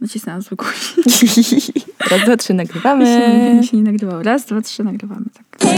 Nacisnęłam 0.00 0.42
zły 0.42 0.56
guzik. 0.56 1.84
Raz, 2.10 2.20
dwa, 2.24 2.36
trzy, 2.36 2.54
nagrywamy. 2.54 3.06
się, 3.14 3.54
nie- 3.54 3.62
się 3.66 3.76
nie 3.76 3.82
nagrywało. 3.82 4.22
Raz, 4.22 4.44
dwa, 4.46 4.60
trzy, 4.60 4.84
nagrywamy. 4.84 5.24
Tak. 5.34 5.68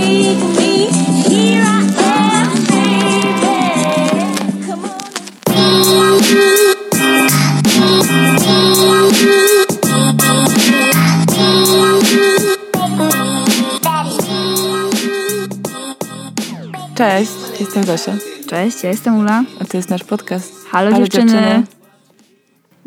Cześć, 16.95 17.33
jestem 17.61 17.85
Zosia, 17.85 18.13
Cześć, 18.49 18.85
ja 18.85 18.91
jestem 18.91 19.19
Ula. 19.19 19.45
a 19.61 19.65
to 19.65 19.77
jest 19.77 19.91
nasz 19.91 20.05
podcast. 20.05 20.53
Halo, 20.71 20.91
Halo, 20.91 21.05
dziewczyny. 21.05 21.33
dziewczyny. 21.33 21.76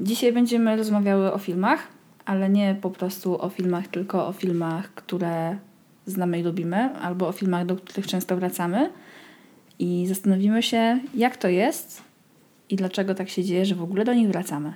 Dzisiaj 0.02 0.34
będziemy 0.34 0.76
rozmawiały 0.76 1.34
o 1.34 1.38
filmach, 1.38 1.88
ale 2.26 2.50
nie 2.50 2.76
po 2.82 2.90
prostu 2.90 3.42
o 3.42 3.50
filmach, 3.50 3.88
tylko 3.88 4.28
o 4.28 4.34
filmach, 4.34 4.94
które 4.94 5.58
znamy 6.06 6.40
i 6.40 6.44
lubimy, 6.44 6.96
albo 6.96 7.28
o 7.28 7.32
filmach, 7.32 7.66
do 7.66 7.76
których 7.76 8.08
często 8.08 8.38
wracamy. 8.38 8.90
I 9.80 10.08
zastanowimy 10.08 10.64
się, 10.64 11.00
jak 11.14 11.38
to 11.38 11.48
jest 11.48 12.02
i 12.70 12.76
dlaczego 12.76 13.16
tak 13.16 13.30
się 13.30 13.44
dzieje, 13.44 13.66
że 13.66 13.76
w 13.76 13.84
ogóle 13.84 14.06
do 14.06 14.14
nich 14.14 14.28
wracamy. 14.28 14.74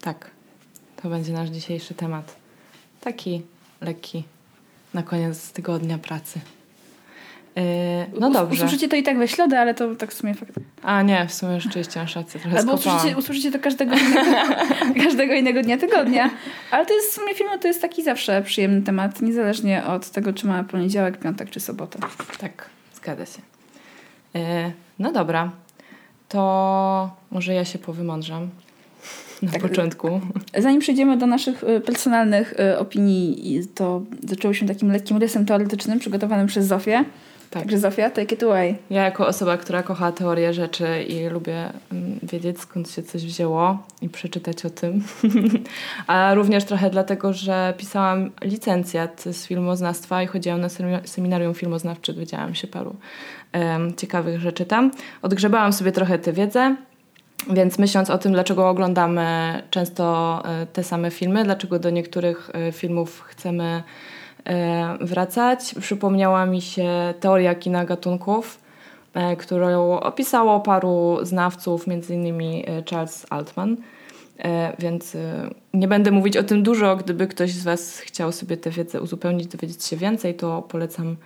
Tak, 0.00 0.30
to 1.02 1.08
będzie 1.08 1.32
nasz 1.32 1.48
dzisiejszy 1.48 1.94
temat. 1.94 2.36
Taki 3.00 3.42
lekki 3.80 4.24
na 4.94 5.02
koniec 5.02 5.52
tygodnia 5.52 5.98
pracy. 5.98 6.40
Yy, 7.56 7.62
no 8.20 8.30
dobrze. 8.30 8.64
Usłyszycie 8.64 8.88
to 8.88 8.96
i 8.96 9.02
tak 9.02 9.18
we 9.18 9.28
środę, 9.28 9.60
ale 9.60 9.74
to 9.74 9.94
tak 9.94 10.10
w 10.10 10.14
sumie 10.14 10.34
fakt. 10.34 10.52
A 10.82 11.02
nie, 11.02 11.26
w 11.28 11.34
sumie 11.34 11.60
rzeczywiście 11.60 12.00
masz 12.00 12.16
rację, 12.16 12.40
trochę 12.40 12.58
Albo 12.58 12.74
usłyszycie, 12.74 13.16
usłyszycie 13.16 13.52
to 13.52 13.58
każdego 13.58 13.96
innego, 13.96 14.54
każdego 15.04 15.34
innego 15.34 15.62
dnia 15.62 15.78
tygodnia. 15.78 16.30
Ale 16.70 16.86
to 16.86 16.94
jest 16.94 17.10
w 17.10 17.14
sumie 17.14 17.34
film, 17.34 17.50
to 17.60 17.68
jest 17.68 17.82
taki 17.82 18.02
zawsze 18.02 18.42
przyjemny 18.42 18.82
temat, 18.82 19.22
niezależnie 19.22 19.84
od 19.84 20.10
tego, 20.10 20.32
czy 20.32 20.46
mamy 20.46 20.64
poniedziałek, 20.64 21.18
piątek 21.18 21.50
czy 21.50 21.60
sobotę. 21.60 21.98
Tak, 22.38 22.68
zgadza 22.94 23.26
się. 23.26 23.42
Yy, 24.34 24.40
no 24.98 25.12
dobra, 25.12 25.50
to 26.28 27.10
może 27.30 27.54
ja 27.54 27.64
się 27.64 27.78
powymądrzam 27.78 28.50
na 29.42 29.52
Tak. 29.52 29.62
początku. 29.62 30.20
Zanim 30.58 30.80
przejdziemy 30.80 31.16
do 31.16 31.26
naszych 31.26 31.64
y, 31.64 31.80
personalnych 31.80 32.54
y, 32.60 32.78
opinii, 32.78 33.60
to 33.74 34.02
zaczęło 34.28 34.54
się 34.54 34.66
takim 34.66 34.92
lekkim 34.92 35.16
rysem 35.16 35.46
teoretycznym 35.46 35.98
przygotowanym 35.98 36.46
przez 36.46 36.66
Zofię. 36.66 37.04
Tak. 37.50 37.62
Także 37.62 37.78
Zofia, 37.78 38.10
take 38.10 38.34
it 38.34 38.42
away. 38.42 38.76
Ja 38.90 39.02
jako 39.02 39.26
osoba, 39.26 39.56
która 39.56 39.82
kocha 39.82 40.12
teorię 40.12 40.54
rzeczy 40.54 41.02
i 41.02 41.28
lubię 41.28 41.70
mm, 41.92 42.18
wiedzieć 42.22 42.60
skąd 42.60 42.90
się 42.90 43.02
coś 43.02 43.24
wzięło 43.24 43.78
i 44.02 44.08
przeczytać 44.08 44.64
o 44.64 44.70
tym. 44.70 45.04
A 46.06 46.34
również 46.34 46.64
trochę 46.64 46.90
dlatego, 46.90 47.32
że 47.32 47.74
pisałam 47.78 48.30
licencjat 48.42 49.22
z 49.22 49.46
filmoznawstwa 49.46 50.22
i 50.22 50.26
chodziłam 50.26 50.60
na 50.60 50.68
semi- 50.68 51.08
seminarium 51.08 51.54
filmoznawcze, 51.54 52.12
dowiedziałam 52.12 52.54
się 52.54 52.66
paru 52.66 52.96
em, 53.52 53.94
ciekawych 53.96 54.40
rzeczy 54.40 54.66
tam. 54.66 54.90
Odgrzebałam 55.22 55.72
sobie 55.72 55.92
trochę 55.92 56.18
tę 56.18 56.32
wiedzę. 56.32 56.76
Więc 57.50 57.78
myśląc 57.78 58.10
o 58.10 58.18
tym, 58.18 58.32
dlaczego 58.32 58.68
oglądamy 58.68 59.62
często 59.70 60.42
e, 60.44 60.66
te 60.66 60.84
same 60.84 61.10
filmy, 61.10 61.44
dlaczego 61.44 61.78
do 61.78 61.90
niektórych 61.90 62.50
e, 62.54 62.72
filmów 62.72 63.20
chcemy 63.20 63.82
wracać, 65.00 65.74
przypomniała 65.80 66.46
mi 66.46 66.60
się 66.60 67.14
teoria 67.20 67.54
kina 67.54 67.84
gatunków, 67.84 68.58
e, 69.14 69.36
którą 69.36 70.00
opisało 70.00 70.60
paru 70.60 71.18
znawców, 71.22 71.86
innymi 72.10 72.64
e, 72.66 72.82
Charles 72.90 73.26
Altman. 73.30 73.76
E, 74.38 74.72
Więc 74.78 75.14
e, 75.14 75.50
nie 75.74 75.88
będę 75.88 76.10
mówić 76.10 76.36
o 76.36 76.42
tym 76.42 76.62
dużo. 76.62 76.96
Gdyby 76.96 77.26
ktoś 77.26 77.52
z 77.52 77.64
Was 77.64 77.98
chciał 77.98 78.32
sobie 78.32 78.56
tę 78.56 78.70
wiedzę 78.70 79.00
uzupełnić, 79.00 79.46
dowiedzieć 79.46 79.84
się 79.84 79.96
więcej, 79.96 80.34
to 80.34 80.62
polecam 80.62 81.16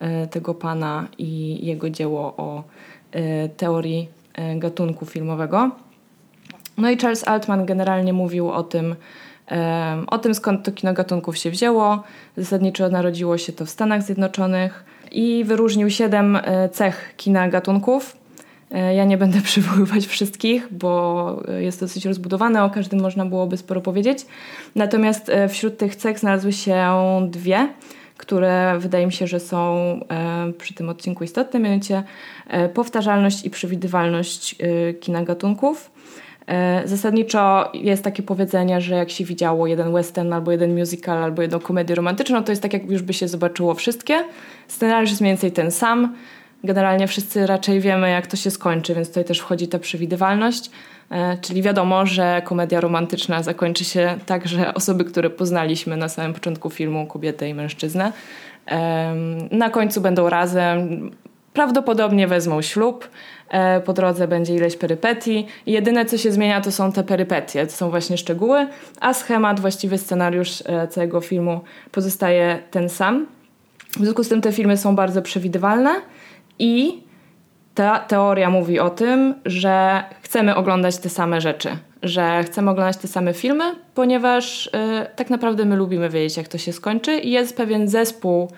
e, 0.00 0.26
tego 0.26 0.54
pana 0.54 1.08
i 1.18 1.58
jego 1.66 1.90
dzieło 1.90 2.34
o 2.36 2.64
e, 3.12 3.48
teorii 3.48 4.08
e, 4.34 4.56
gatunku 4.56 5.06
filmowego. 5.06 5.70
No 6.76 6.90
i 6.90 6.96
Charles 6.96 7.28
Altman 7.28 7.66
generalnie 7.66 8.12
mówił 8.12 8.50
o 8.50 8.62
tym, 8.62 8.96
o 10.06 10.18
tym 10.18 10.34
skąd 10.34 10.64
to 10.64 10.72
kino 10.72 10.92
gatunków 10.92 11.38
się 11.38 11.50
wzięło. 11.50 12.02
Zasadniczo 12.36 12.88
narodziło 12.88 13.38
się 13.38 13.52
to 13.52 13.66
w 13.66 13.70
Stanach 13.70 14.02
Zjednoczonych 14.02 14.84
i 15.12 15.44
wyróżnił 15.44 15.90
siedem 15.90 16.36
e, 16.36 16.68
cech 16.68 17.14
kina 17.16 17.48
gatunków. 17.48 18.16
E, 18.70 18.94
Ja 18.94 19.04
nie 19.04 19.18
będę 19.18 19.40
przywoływać 19.50 20.06
wszystkich, 20.06 20.68
bo 20.70 21.42
e, 21.48 21.62
jest 21.62 21.80
dosyć 21.80 22.04
rozbudowane, 22.04 22.64
o 22.64 22.70
każdym 22.70 23.00
można 23.00 23.26
byłoby 23.26 23.56
sporo 23.56 23.80
powiedzieć. 23.80 24.26
Natomiast 24.74 25.30
wśród 25.48 25.78
tych 25.78 25.96
cech 25.96 26.18
znalazły 26.18 26.52
się 26.52 26.86
dwie, 27.30 27.68
które 28.16 28.78
wydaje 28.78 29.06
mi 29.06 29.12
się, 29.12 29.26
że 29.26 29.40
są 29.40 30.00
przy 30.58 30.74
tym 30.74 30.88
odcinku 30.88 31.24
istotne, 31.24 31.60
mianowicie 31.60 32.02
powtarzalność 32.74 33.44
i 33.44 33.50
przewidywalność 33.50 34.56
kina 35.00 35.22
gatunków. 35.22 35.90
E, 36.48 36.82
Zasadniczo 36.84 37.70
jest 37.74 38.04
takie 38.04 38.22
powiedzenie, 38.22 38.80
że 38.80 38.94
jak 38.94 39.10
się 39.10 39.24
widziało 39.24 39.66
jeden 39.66 39.92
western, 39.92 40.32
albo 40.32 40.52
jeden 40.52 40.78
musical, 40.78 41.22
albo 41.24 41.42
jedną 41.42 41.60
komedię 41.60 41.94
romantyczną, 41.94 42.44
to 42.44 42.52
jest 42.52 42.62
tak, 42.62 42.72
jak 42.72 42.90
już 42.90 43.02
by 43.02 43.12
się 43.12 43.28
zobaczyło 43.28 43.74
wszystkie. 43.74 44.24
Scenariusz 44.68 45.10
jest 45.10 45.20
mniej 45.20 45.32
więcej 45.32 45.52
ten 45.52 45.70
sam. 45.70 46.14
Generalnie 46.64 47.06
wszyscy 47.06 47.46
raczej 47.46 47.80
wiemy, 47.80 48.10
jak 48.10 48.26
to 48.26 48.36
się 48.36 48.50
skończy, 48.50 48.94
więc 48.94 49.08
tutaj 49.08 49.24
też 49.24 49.38
wchodzi 49.38 49.68
ta 49.68 49.78
przewidywalność. 49.78 50.70
E, 51.10 51.38
Czyli 51.40 51.62
wiadomo, 51.62 52.06
że 52.06 52.42
komedia 52.44 52.80
romantyczna 52.80 53.42
zakończy 53.42 53.84
się 53.84 54.14
tak, 54.26 54.48
że 54.48 54.74
osoby, 54.74 55.04
które 55.04 55.30
poznaliśmy 55.30 55.96
na 55.96 56.08
samym 56.08 56.34
początku 56.34 56.70
filmu, 56.70 57.06
kobietę 57.06 57.48
i 57.48 57.54
mężczyznę, 57.54 58.12
na 59.50 59.70
końcu 59.70 60.00
będą 60.00 60.28
razem, 60.28 61.10
prawdopodobnie 61.58 62.26
wezmą 62.26 62.62
ślub, 62.62 63.08
e, 63.48 63.80
po 63.80 63.92
drodze 63.92 64.28
będzie 64.28 64.54
ileś 64.54 64.76
perypetii 64.76 65.46
jedyne 65.66 66.04
co 66.04 66.18
się 66.18 66.32
zmienia 66.32 66.60
to 66.60 66.72
są 66.72 66.92
te 66.92 67.04
perypetie, 67.04 67.66
to 67.66 67.72
są 67.72 67.90
właśnie 67.90 68.18
szczegóły, 68.18 68.66
a 69.00 69.14
schemat, 69.14 69.60
właściwy 69.60 69.98
scenariusz 69.98 70.62
e, 70.66 70.88
całego 70.88 71.20
filmu 71.20 71.60
pozostaje 71.92 72.58
ten 72.70 72.88
sam. 72.88 73.26
W 73.90 74.02
związku 74.02 74.24
z 74.24 74.28
tym 74.28 74.40
te 74.40 74.52
filmy 74.52 74.76
są 74.76 74.96
bardzo 74.96 75.22
przewidywalne 75.22 75.94
i 76.58 77.02
ta 77.74 77.98
teoria 77.98 78.50
mówi 78.50 78.80
o 78.80 78.90
tym, 78.90 79.34
że 79.44 80.04
chcemy 80.22 80.54
oglądać 80.54 80.98
te 80.98 81.08
same 81.08 81.40
rzeczy, 81.40 81.68
że 82.02 82.44
chcemy 82.44 82.70
oglądać 82.70 82.96
te 82.96 83.08
same 83.08 83.34
filmy, 83.34 83.64
ponieważ 83.94 84.66
y, 84.66 84.70
tak 85.16 85.30
naprawdę 85.30 85.64
my 85.64 85.76
lubimy 85.76 86.10
wiedzieć, 86.10 86.36
jak 86.36 86.48
to 86.48 86.58
się 86.58 86.72
skończy 86.72 87.18
i 87.18 87.30
jest 87.30 87.56
pewien 87.56 87.88
zespół 87.88 88.48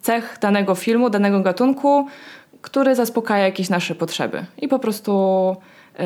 cech 0.00 0.38
danego 0.40 0.74
filmu, 0.74 1.10
danego 1.10 1.40
gatunku, 1.40 2.06
który 2.62 2.94
zaspokaja 2.94 3.44
jakieś 3.44 3.68
nasze 3.68 3.94
potrzeby. 3.94 4.44
I 4.58 4.68
po 4.68 4.78
prostu 4.78 5.12
y, 6.00 6.04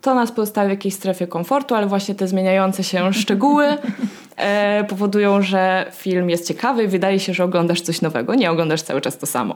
to 0.00 0.14
nas 0.14 0.32
pozostawia 0.32 0.68
w 0.68 0.70
jakiejś 0.70 0.94
strefie 0.94 1.26
komfortu, 1.26 1.74
ale 1.74 1.86
właśnie 1.86 2.14
te 2.14 2.28
zmieniające 2.28 2.84
się 2.84 3.12
szczegóły 3.22 3.66
e, 4.36 4.84
powodują, 4.88 5.42
że 5.42 5.86
film 5.94 6.30
jest 6.30 6.48
ciekawy 6.48 6.84
i 6.84 6.88
wydaje 6.88 7.20
się, 7.20 7.34
że 7.34 7.44
oglądasz 7.44 7.80
coś 7.80 8.02
nowego, 8.02 8.34
nie 8.34 8.50
oglądasz 8.50 8.82
cały 8.82 9.00
czas 9.00 9.18
to 9.18 9.26
samo. 9.26 9.54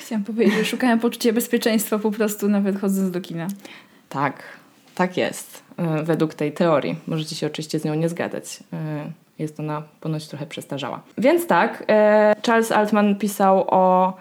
Chciałam 0.00 0.24
powiedzieć, 0.24 0.54
że 0.54 0.64
szukałam 0.64 1.00
poczucia 1.00 1.32
bezpieczeństwa 1.32 1.98
po 1.98 2.10
prostu 2.10 2.48
nawet 2.48 2.80
chodząc 2.80 3.10
do 3.10 3.20
kina. 3.20 3.46
Tak, 4.08 4.42
tak 4.94 5.16
jest. 5.16 5.62
e, 5.76 6.02
Według 6.02 6.34
tej 6.34 6.52
teorii. 6.52 6.96
Możecie 7.06 7.34
się 7.36 7.46
oczywiście 7.46 7.78
z 7.78 7.84
nią 7.84 7.94
nie 7.94 8.08
zgadzać. 8.08 8.58
Jest 9.38 9.60
ona 9.60 9.82
ponoć 10.00 10.28
trochę 10.28 10.46
przestarzała. 10.46 11.02
Więc 11.18 11.46
tak, 11.46 11.84
Charles 12.46 12.72
Altman 12.72 13.16
pisał 13.18 13.64
o 13.68 14.12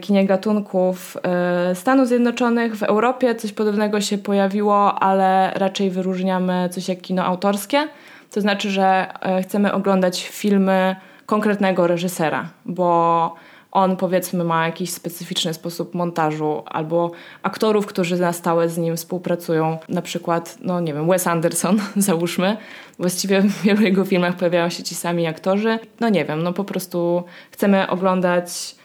kinie 0.00 0.26
gatunków 0.26 1.16
e, 1.22 1.74
Stanów 1.74 2.08
Zjednoczonych. 2.08 2.76
W 2.76 2.82
Europie 2.82 3.34
coś 3.34 3.52
podobnego 3.52 4.00
się 4.00 4.18
pojawiło, 4.18 4.94
ale 5.02 5.52
raczej 5.54 5.90
wyróżniamy 5.90 6.68
coś 6.72 6.88
jak 6.88 7.00
kino 7.00 7.24
autorskie. 7.24 7.88
To 8.30 8.40
znaczy, 8.40 8.70
że 8.70 9.06
e, 9.20 9.42
chcemy 9.42 9.72
oglądać 9.72 10.28
filmy 10.28 10.96
konkretnego 11.26 11.86
reżysera, 11.86 12.48
bo 12.66 13.34
on 13.72 13.96
powiedzmy 13.96 14.44
ma 14.44 14.66
jakiś 14.66 14.90
specyficzny 14.90 15.54
sposób 15.54 15.94
montażu 15.94 16.62
albo 16.66 17.10
aktorów, 17.42 17.86
którzy 17.86 18.16
na 18.16 18.32
stałe 18.32 18.68
z 18.68 18.78
nim 18.78 18.96
współpracują. 18.96 19.78
Na 19.88 20.02
przykład, 20.02 20.58
no 20.60 20.80
nie 20.80 20.94
wiem, 20.94 21.08
Wes 21.08 21.26
Anderson, 21.26 21.80
załóżmy. 21.96 22.56
Właściwie 22.98 23.40
w 23.40 23.62
wielu 23.62 23.82
jego 23.82 24.04
filmach 24.04 24.36
pojawiają 24.36 24.68
się 24.68 24.82
ci 24.82 24.94
sami 24.94 25.26
aktorzy. 25.26 25.78
No 26.00 26.08
nie 26.08 26.24
wiem, 26.24 26.42
no 26.42 26.52
po 26.52 26.64
prostu 26.64 27.22
chcemy 27.50 27.90
oglądać 27.90 28.50
e, 28.50 28.77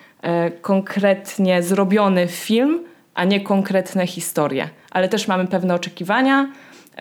konkretnie 0.62 1.64
zrobiony 1.64 2.28
film, 2.28 2.84
a 3.14 3.24
nie 3.24 3.42
konkretne 3.42 4.08
historie. 4.08 4.70
Ale 4.92 5.10
też 5.10 5.28
mamy 5.28 5.48
pewne 5.48 5.76
oczekiwania 5.76 6.52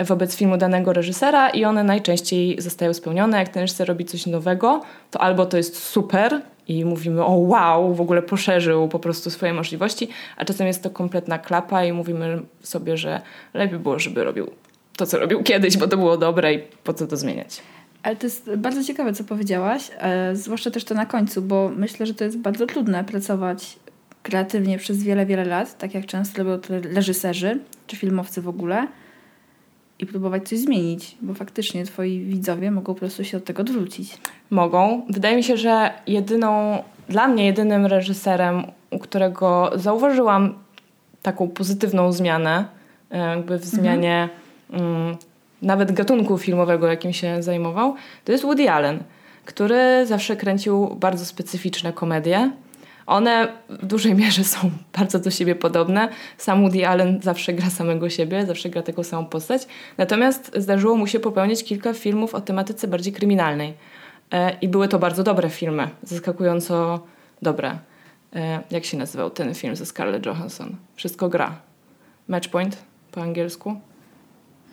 wobec 0.00 0.36
filmu 0.36 0.56
danego 0.56 0.92
reżysera 0.92 1.50
i 1.50 1.64
one 1.64 1.84
najczęściej 1.84 2.60
zostają 2.60 2.94
spełnione. 2.94 3.38
Jak 3.38 3.48
ten 3.48 3.60
reżyser 3.60 3.88
robi 3.88 4.04
coś 4.04 4.26
nowego, 4.26 4.80
to 5.10 5.20
albo 5.20 5.46
to 5.46 5.56
jest 5.56 5.82
super 5.82 6.40
i 6.68 6.84
mówimy, 6.84 7.24
o 7.24 7.32
wow, 7.32 7.94
w 7.94 8.00
ogóle 8.00 8.22
poszerzył 8.22 8.88
po 8.88 8.98
prostu 8.98 9.30
swoje 9.30 9.52
możliwości, 9.52 10.08
a 10.36 10.44
czasem 10.44 10.66
jest 10.66 10.82
to 10.82 10.90
kompletna 10.90 11.38
klapa 11.38 11.84
i 11.84 11.92
mówimy 11.92 12.42
sobie, 12.62 12.96
że 12.96 13.20
lepiej 13.54 13.78
było, 13.78 13.98
żeby 13.98 14.24
robił 14.24 14.50
to, 14.96 15.06
co 15.06 15.18
robił 15.18 15.42
kiedyś, 15.42 15.76
bo 15.76 15.88
to 15.88 15.96
było 15.96 16.16
dobre 16.16 16.54
i 16.54 16.58
po 16.84 16.94
co 16.94 17.06
to 17.06 17.16
zmieniać. 17.16 17.62
Ale 18.02 18.16
to 18.16 18.26
jest 18.26 18.54
bardzo 18.56 18.84
ciekawe, 18.84 19.12
co 19.12 19.24
powiedziałaś, 19.24 19.90
e, 19.98 20.36
zwłaszcza 20.36 20.70
też 20.70 20.84
to 20.84 20.94
na 20.94 21.06
końcu, 21.06 21.42
bo 21.42 21.70
myślę, 21.76 22.06
że 22.06 22.14
to 22.14 22.24
jest 22.24 22.38
bardzo 22.38 22.66
trudne 22.66 23.04
pracować 23.04 23.78
kreatywnie 24.22 24.78
przez 24.78 25.02
wiele, 25.02 25.26
wiele 25.26 25.44
lat, 25.44 25.78
tak 25.78 25.94
jak 25.94 26.06
często 26.06 26.44
robią 26.44 26.60
to 26.60 26.74
reżyserzy 26.94 27.58
czy 27.86 27.96
filmowcy 27.96 28.42
w 28.42 28.48
ogóle 28.48 28.86
i 29.98 30.06
próbować 30.06 30.48
coś 30.48 30.58
zmienić, 30.58 31.16
bo 31.22 31.34
faktycznie 31.34 31.84
twoi 31.84 32.20
widzowie 32.20 32.70
mogą 32.70 32.94
po 32.94 33.00
prostu 33.00 33.24
się 33.24 33.36
od 33.36 33.44
tego 33.44 33.62
odwrócić. 33.62 34.18
Mogą. 34.50 35.02
Wydaje 35.08 35.36
mi 35.36 35.44
się, 35.44 35.56
że 35.56 35.90
jedyną, 36.06 36.82
dla 37.08 37.28
mnie 37.28 37.46
jedynym 37.46 37.86
reżyserem, 37.86 38.62
u 38.90 38.98
którego 38.98 39.70
zauważyłam 39.74 40.54
taką 41.22 41.48
pozytywną 41.48 42.12
zmianę, 42.12 42.64
e, 43.10 43.18
jakby 43.18 43.58
w 43.58 43.64
zmianie 43.64 44.28
mm, 44.70 45.16
nawet 45.62 45.92
gatunku 45.92 46.38
filmowego, 46.38 46.86
jakim 46.86 47.12
się 47.12 47.42
zajmował, 47.42 47.94
to 48.24 48.32
jest 48.32 48.44
Woody 48.44 48.70
Allen, 48.70 49.02
który 49.44 50.06
zawsze 50.06 50.36
kręcił 50.36 50.96
bardzo 51.00 51.24
specyficzne 51.24 51.92
komedie. 51.92 52.50
One 53.06 53.48
w 53.68 53.86
dużej 53.86 54.14
mierze 54.14 54.44
są 54.44 54.70
bardzo 54.98 55.18
do 55.18 55.30
siebie 55.30 55.54
podobne. 55.54 56.08
Sam 56.38 56.60
Woody 56.62 56.88
Allen 56.88 57.20
zawsze 57.22 57.52
gra 57.52 57.70
samego 57.70 58.10
siebie, 58.10 58.46
zawsze 58.46 58.68
gra 58.68 58.82
taką 58.82 59.02
samą 59.02 59.26
postać. 59.26 59.66
Natomiast 59.98 60.50
zdarzyło 60.56 60.96
mu 60.96 61.06
się 61.06 61.20
popełnić 61.20 61.64
kilka 61.64 61.92
filmów 61.94 62.34
o 62.34 62.40
tematyce 62.40 62.88
bardziej 62.88 63.12
kryminalnej. 63.12 63.74
E, 64.32 64.56
I 64.60 64.68
były 64.68 64.88
to 64.88 64.98
bardzo 64.98 65.22
dobre 65.22 65.50
filmy, 65.50 65.88
zaskakująco 66.02 67.00
dobre. 67.42 67.78
E, 68.36 68.60
jak 68.70 68.84
się 68.84 68.96
nazywał 68.96 69.30
ten 69.30 69.54
film 69.54 69.76
ze 69.76 69.86
Scarlett 69.86 70.26
Johansson? 70.26 70.76
Wszystko 70.96 71.28
gra. 71.28 71.58
Matchpoint 72.28 72.76
po 73.12 73.22
angielsku. 73.22 73.76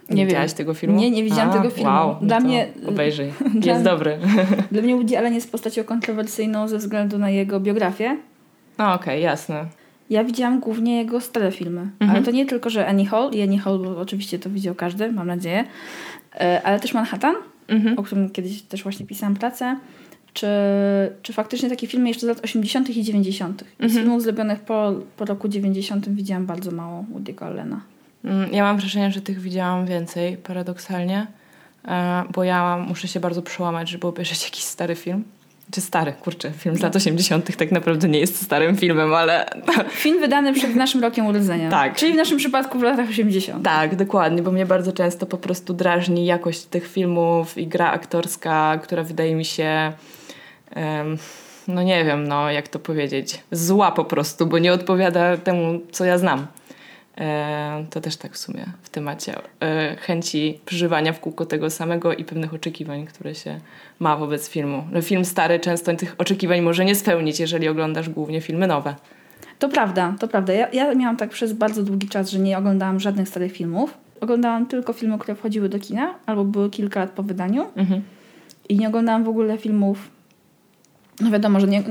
Nie, 0.09 0.15
wiem. 0.17 0.27
widziałaś 0.27 0.53
tego 0.53 0.73
filmu? 0.73 0.99
Nie, 0.99 1.11
nie 1.11 1.23
widziałam 1.23 1.49
A, 1.49 1.53
tego 1.53 1.69
filmu. 1.69 1.89
Wow, 1.91 2.07
no 2.21 2.27
Dla 2.27 2.37
to 2.37 2.43
mnie- 2.47 2.67
Obejrzyj. 2.87 3.33
Dla- 3.55 3.71
Jest 3.73 3.83
dobry. 3.85 4.17
Dla 4.71 4.81
mnie 4.81 4.95
Woody 4.95 5.17
Allen 5.17 5.33
jest 5.33 5.51
postacią 5.51 5.83
kontrowersyjną 5.83 6.67
ze 6.67 6.77
względu 6.77 7.17
na 7.17 7.29
jego 7.29 7.59
biografię. 7.59 8.17
No 8.77 8.93
okej, 8.93 9.21
jasne. 9.23 9.65
Ja 10.09 10.23
widziałam 10.23 10.59
głównie 10.59 10.97
jego 10.97 11.21
stare 11.21 11.51
filmy, 11.51 11.81
Mhm. 11.81 12.09
ale 12.11 12.21
to 12.23 12.31
nie 12.31 12.45
tylko, 12.45 12.69
że 12.69 12.87
Annie 12.87 13.05
Hall 13.05 13.31
i 13.33 13.41
Annie 13.41 13.59
Hall, 13.59 13.79
bo 13.79 13.99
oczywiście 13.99 14.39
to 14.39 14.49
widział 14.49 14.75
każdy, 14.75 15.11
mam 15.11 15.27
nadzieję, 15.27 15.63
e, 16.39 16.61
ale 16.63 16.79
też 16.79 16.93
Manhattan, 16.93 17.35
Mhm. 17.67 17.99
o 17.99 18.03
którym 18.03 18.29
kiedyś 18.29 18.61
też 18.61 18.83
właśnie 18.83 19.05
pisałam 19.05 19.35
pracę, 19.35 19.77
czy, 20.33 20.47
czy 21.21 21.33
faktycznie 21.33 21.69
takie 21.69 21.87
filmy 21.87 22.07
jeszcze 22.07 22.25
z 22.25 22.29
lat 22.29 22.43
80. 22.43 22.89
i 22.97 23.03
90. 23.03 23.61
I 23.61 23.65
Mhm. 23.65 23.89
Z 23.89 23.93
filmów 24.03 24.21
zrobionych 24.23 24.59
po, 24.59 24.93
po 25.17 25.25
roku 25.25 25.47
90. 25.47 26.09
widziałam 26.09 26.45
bardzo 26.45 26.71
mało 26.71 27.05
Woody'ego 27.13 27.45
Allena. 27.45 27.81
Mm, 28.25 28.53
Ja 28.53 28.63
mam 28.63 28.77
wrażenie, 28.77 29.11
że 29.11 29.21
tych 29.21 29.39
widziałam 29.41 29.85
więcej, 29.85 30.37
paradoksalnie, 30.37 31.27
e, 31.87 32.23
bo 32.33 32.43
ja 32.43 32.77
muszę 32.87 33.07
się 33.07 33.19
bardzo 33.19 33.41
przełamać, 33.41 33.89
żeby 33.89 34.07
obejrzeć 34.07 34.43
jakiś 34.43 34.63
stary 34.63 34.95
film. 34.95 35.23
Czy 35.71 35.81
stary, 35.81 36.13
kurczę, 36.13 36.51
film 36.51 36.75
z 36.75 36.81
lat 36.81 36.95
80. 36.95 37.55
tak 37.57 37.71
naprawdę 37.71 38.09
nie 38.09 38.19
jest 38.19 38.41
starym 38.43 38.77
filmem, 38.77 39.13
ale 39.13 39.45
Film 39.89 40.19
wydany 40.19 40.53
przed 40.53 40.75
naszym 40.75 41.01
rokiem 41.01 41.27
urodzenia. 41.27 41.69
Tak. 41.69 41.95
Czyli 41.95 42.13
w 42.13 42.15
naszym 42.15 42.37
przypadku 42.37 42.79
w 42.79 42.81
latach 42.83 43.09
80. 43.09 43.63
tak, 43.65 43.95
dokładnie, 43.95 44.41
bo 44.41 44.51
mnie 44.51 44.65
bardzo 44.65 44.91
często 44.91 45.25
po 45.25 45.37
prostu 45.37 45.73
drażni 45.73 46.25
jakość 46.25 46.63
tych 46.65 46.87
filmów 46.87 47.57
i 47.57 47.67
gra 47.67 47.91
aktorska, 47.91 48.79
która 48.83 49.03
wydaje 49.03 49.35
mi 49.35 49.45
się, 49.45 49.93
em, 50.75 51.17
no 51.67 51.83
nie 51.83 52.05
wiem, 52.05 52.27
no 52.27 52.51
jak 52.51 52.67
to 52.67 52.79
powiedzieć, 52.79 53.39
zła 53.51 53.91
po 53.91 54.05
prostu, 54.05 54.47
bo 54.47 54.57
nie 54.59 54.73
odpowiada 54.73 55.37
temu, 55.37 55.79
co 55.91 56.05
ja 56.05 56.17
znam. 56.17 56.47
E, 57.19 57.85
to 57.89 58.01
też 58.01 58.17
tak 58.17 58.33
w 58.33 58.37
sumie 58.37 58.65
w 58.81 58.89
temacie 58.89 59.35
e, 59.61 59.95
chęci 59.95 60.59
przeżywania 60.65 61.13
w 61.13 61.19
kółko 61.19 61.45
tego 61.45 61.69
samego 61.69 62.13
i 62.13 62.25
pewnych 62.25 62.53
oczekiwań, 62.53 63.05
które 63.05 63.35
się 63.35 63.59
ma 63.99 64.17
wobec 64.17 64.49
filmu. 64.49 64.83
No, 64.91 65.01
film 65.01 65.25
stary 65.25 65.59
często 65.59 65.95
tych 65.95 66.15
oczekiwań 66.17 66.61
może 66.61 66.85
nie 66.85 66.95
spełnić, 66.95 67.39
jeżeli 67.39 67.67
oglądasz 67.67 68.09
głównie 68.09 68.41
filmy 68.41 68.67
nowe. 68.67 68.95
To 69.59 69.69
prawda, 69.69 70.15
to 70.19 70.27
prawda. 70.27 70.53
Ja, 70.53 70.69
ja 70.69 70.95
miałam 70.95 71.17
tak 71.17 71.29
przez 71.29 71.53
bardzo 71.53 71.83
długi 71.83 72.07
czas, 72.07 72.29
że 72.29 72.39
nie 72.39 72.57
oglądałam 72.57 72.99
żadnych 72.99 73.29
starych 73.29 73.51
filmów. 73.51 73.97
Oglądałam 74.21 74.65
tylko 74.65 74.93
filmy, 74.93 75.19
które 75.19 75.35
wchodziły 75.35 75.69
do 75.69 75.79
kina 75.79 76.13
albo 76.25 76.43
były 76.43 76.69
kilka 76.69 76.99
lat 76.99 77.09
po 77.09 77.23
wydaniu. 77.23 77.65
Mhm. 77.75 78.01
I 78.69 78.77
nie 78.77 78.87
oglądałam 78.87 79.23
w 79.23 79.29
ogóle 79.29 79.57
filmów, 79.57 80.09
no 81.21 81.31
wiadomo, 81.31 81.59
że 81.59 81.67
nie, 81.67 81.83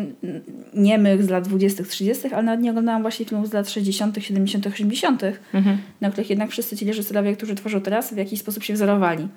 niemych 0.74 1.24
z 1.24 1.28
lat 1.28 1.48
20., 1.48 1.84
30., 1.84 2.28
ale 2.32 2.42
nawet 2.42 2.60
nie 2.60 2.70
oglądałam 2.70 3.02
właśnie 3.02 3.26
filmów 3.26 3.48
z 3.48 3.52
lat 3.52 3.70
60., 3.70 4.16
70., 4.20 4.66
80., 4.66 5.22
Mhm. 5.54 5.78
na 6.00 6.10
których 6.10 6.30
jednak 6.30 6.50
wszyscy 6.50 6.76
ci 6.76 6.84
reżyserowie, 6.84 7.36
którzy 7.36 7.54
tworzą 7.54 7.80
teraz, 7.80 8.14
w 8.14 8.16
jakiś 8.16 8.40
sposób 8.40 8.64
się 8.64 8.74
wzorowali. 8.74 9.28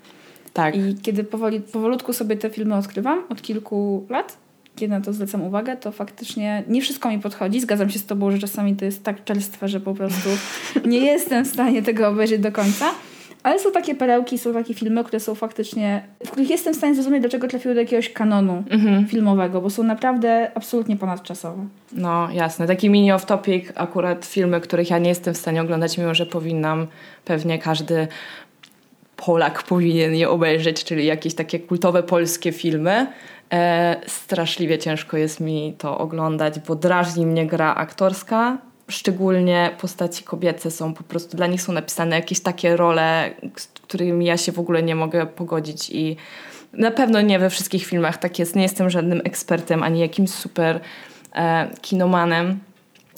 Tak. 0.54 0.76
I 0.76 0.96
kiedy 1.02 1.24
powoli, 1.24 1.62
powolutku 1.62 2.14
sobie 2.14 2.36
te 2.38 2.50
filmy 2.50 2.76
odkrywam, 2.76 3.24
od 3.30 3.42
kilku 3.42 4.06
lat, 4.10 4.38
kiedy 4.76 4.92
na 4.92 5.02
to 5.02 5.14
zwracam 5.14 5.42
uwagę, 5.42 5.78
to 5.78 5.92
faktycznie 5.92 6.64
nie 6.68 6.82
wszystko 6.82 7.10
mi 7.10 7.20
podchodzi. 7.20 7.62
Zgadzam 7.62 7.90
się 7.90 8.00
z 8.00 8.06
tobą, 8.06 8.32
że 8.32 8.40
czasami 8.40 8.76
to 8.76 8.86
jest 8.86 9.04
tak 9.04 9.24
czerstwe, 9.24 9.68
że 9.68 9.80
po 9.80 9.94
prostu 9.94 10.30
nie 10.86 11.00
jestem 11.00 11.46
w 11.46 11.48
stanie 11.48 11.82
tego 11.82 12.08
obejrzeć 12.08 12.42
do 12.42 12.52
końca. 12.52 12.92
Ale 13.44 13.60
są 13.60 13.72
takie 13.72 13.96
perełki, 13.96 14.38
są 14.38 14.54
takie 14.54 14.74
filmy, 14.74 15.04
które 15.04 15.20
są 15.20 15.36
faktycznie, 15.36 16.04
w 16.26 16.30
których 16.32 16.50
jestem 16.50 16.74
w 16.74 16.78
stanie 16.78 16.96
zrozumieć, 16.96 17.22
dlaczego 17.22 17.48
trafiły 17.48 17.76
do 17.76 17.82
jakiegoś 17.82 18.10
kanonu 18.10 18.64
Mhm. 18.70 19.08
filmowego, 19.08 19.62
bo 19.62 19.70
są 19.70 19.84
naprawdę 19.84 20.52
absolutnie 20.56 20.96
ponadczasowe. 20.98 21.66
No 21.94 22.32
jasne, 22.32 22.68
taki 22.68 22.90
mini 22.90 23.12
off-topic, 23.14 23.64
akurat 23.76 24.26
filmy, 24.26 24.62
których 24.62 24.90
ja 24.90 24.98
nie 24.98 25.10
jestem 25.10 25.34
w 25.34 25.38
stanie 25.38 25.62
oglądać, 25.62 25.98
mimo 25.98 26.14
że 26.16 26.26
powinnam, 26.26 26.88
pewnie 27.26 27.60
każdy 27.60 28.08
Polak 29.26 29.64
powinien 29.64 30.16
je 30.16 30.30
obejrzeć, 30.30 30.84
czyli 30.84 31.06
jakieś 31.06 31.34
takie 31.36 31.60
kultowe 31.60 32.04
polskie 32.04 32.52
filmy. 32.52 33.08
E, 33.54 33.96
straszliwie 34.08 34.78
ciężko 34.78 35.18
jest 35.18 35.40
mi 35.40 35.76
to 35.78 35.98
oglądać, 35.98 36.60
bo 36.60 36.76
drażni 36.76 37.26
mnie 37.26 37.46
gra 37.48 37.76
aktorska. 37.76 38.58
Szczególnie 38.92 39.76
postaci 39.82 40.24
kobiece 40.24 40.72
są 40.72 40.94
po 40.94 41.04
prostu, 41.04 41.38
dla 41.38 41.48
nich 41.48 41.62
są 41.62 41.74
napisane 41.74 42.16
jakieś 42.16 42.40
takie 42.40 42.78
role, 42.78 43.32
z 43.56 43.68
którymi 43.68 44.26
ja 44.26 44.38
się 44.38 44.52
w 44.52 44.60
ogóle 44.60 44.84
nie 44.84 44.96
mogę 44.96 45.26
pogodzić 45.26 45.90
i 45.90 46.18
na 46.74 46.92
pewno 46.92 47.22
nie 47.22 47.40
we 47.40 47.50
wszystkich 47.50 47.86
filmach 47.86 48.18
tak 48.18 48.40
jest. 48.40 48.56
Nie 48.56 48.62
jestem 48.62 48.90
żadnym 48.90 49.22
ekspertem 49.24 49.84
ani 49.84 50.00
jakimś 50.00 50.30
super 50.30 50.80
e, 51.36 51.68
kinomanem. 51.82 52.60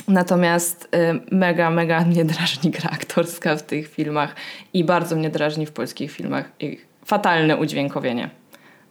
Natomiast 0.08 0.88
e, 0.92 1.20
mega, 1.32 1.70
mega 1.70 2.06
mnie 2.06 2.26
drażni 2.36 2.72
gra 2.72 2.90
aktorska 2.90 3.56
w 3.56 3.64
tych 3.64 3.88
filmach 3.88 4.36
i 4.74 4.84
bardzo 4.84 5.16
mnie 5.16 5.30
drażni 5.30 5.66
w 5.66 5.72
polskich 5.72 6.12
filmach 6.12 6.52
ich 6.60 6.88
fatalne 7.06 7.58
udźwiękowienie. 7.58 8.30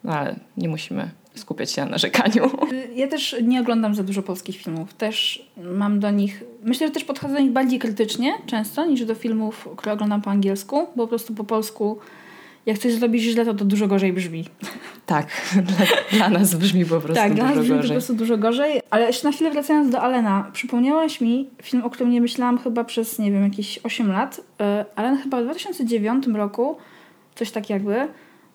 No 0.05 0.19
ale 0.19 0.35
nie 0.57 0.69
musimy 0.69 1.22
skupiać 1.35 1.71
się 1.71 1.85
na 1.85 1.91
narzekaniu. 1.91 2.51
Ja 2.95 3.09
też 3.09 3.37
nie 3.43 3.61
oglądam 3.61 3.95
za 3.95 4.03
dużo 4.03 4.23
polskich 4.23 4.57
filmów. 4.57 4.95
Też 4.95 5.47
mam 5.57 6.01
do 6.01 6.11
nich. 6.11 6.43
Myślę, 6.63 6.87
że 6.87 6.93
też 6.93 7.05
podchodzę 7.05 7.35
do 7.35 7.41
nich 7.41 7.53
bardziej 7.53 7.79
krytycznie 7.79 8.33
często 8.47 8.87
niż 8.87 9.05
do 9.05 9.15
filmów, 9.15 9.69
które 9.77 9.93
oglądam 9.93 10.23
po 10.23 10.31
angielsku, 10.31 10.77
bo 10.97 11.03
po 11.03 11.09
prostu 11.09 11.35
po 11.35 11.45
polsku, 11.45 11.99
jak 12.67 12.79
coś 12.79 12.93
zrobisz 12.93 13.23
źle, 13.23 13.45
to 13.45 13.55
to 13.55 13.65
dużo 13.65 13.89
gorzej 13.89 14.13
brzmi. 14.13 14.45
Tak, 15.07 15.27
dla, 15.69 15.87
dla 16.19 16.39
nas 16.39 16.55
brzmi 16.55 16.85
po 16.85 17.01
prostu 17.01 17.15
tak, 17.15 17.35
dla 17.35 17.45
nas 17.45 17.55
dużo 17.55 17.63
brzmi 17.63 17.77
po 17.77 17.83
gorzej. 17.83 17.97
prostu 17.97 18.15
dużo 18.15 18.39
gorzej. 18.39 18.81
Ale 18.91 19.07
jeszcze 19.07 19.29
na 19.29 19.33
chwilę 19.33 19.51
wracając 19.51 19.91
do 19.91 20.01
Alena, 20.03 20.51
przypomniałaś 20.53 21.21
mi 21.21 21.51
film, 21.63 21.85
o 21.85 21.91
którym 21.91 22.13
nie 22.13 22.21
myślałam 22.21 22.59
chyba 22.59 22.85
przez, 22.85 23.19
nie 23.19 23.33
wiem, 23.33 23.43
jakieś 23.45 23.79
8 23.83 24.13
lat. 24.13 24.41
E, 24.61 24.85
Alen 24.97 25.19
chyba 25.19 25.41
w 25.41 25.45
2009 25.45 26.27
roku, 26.27 26.77
coś 27.35 27.51
tak 27.51 27.71
jakby, 27.71 28.09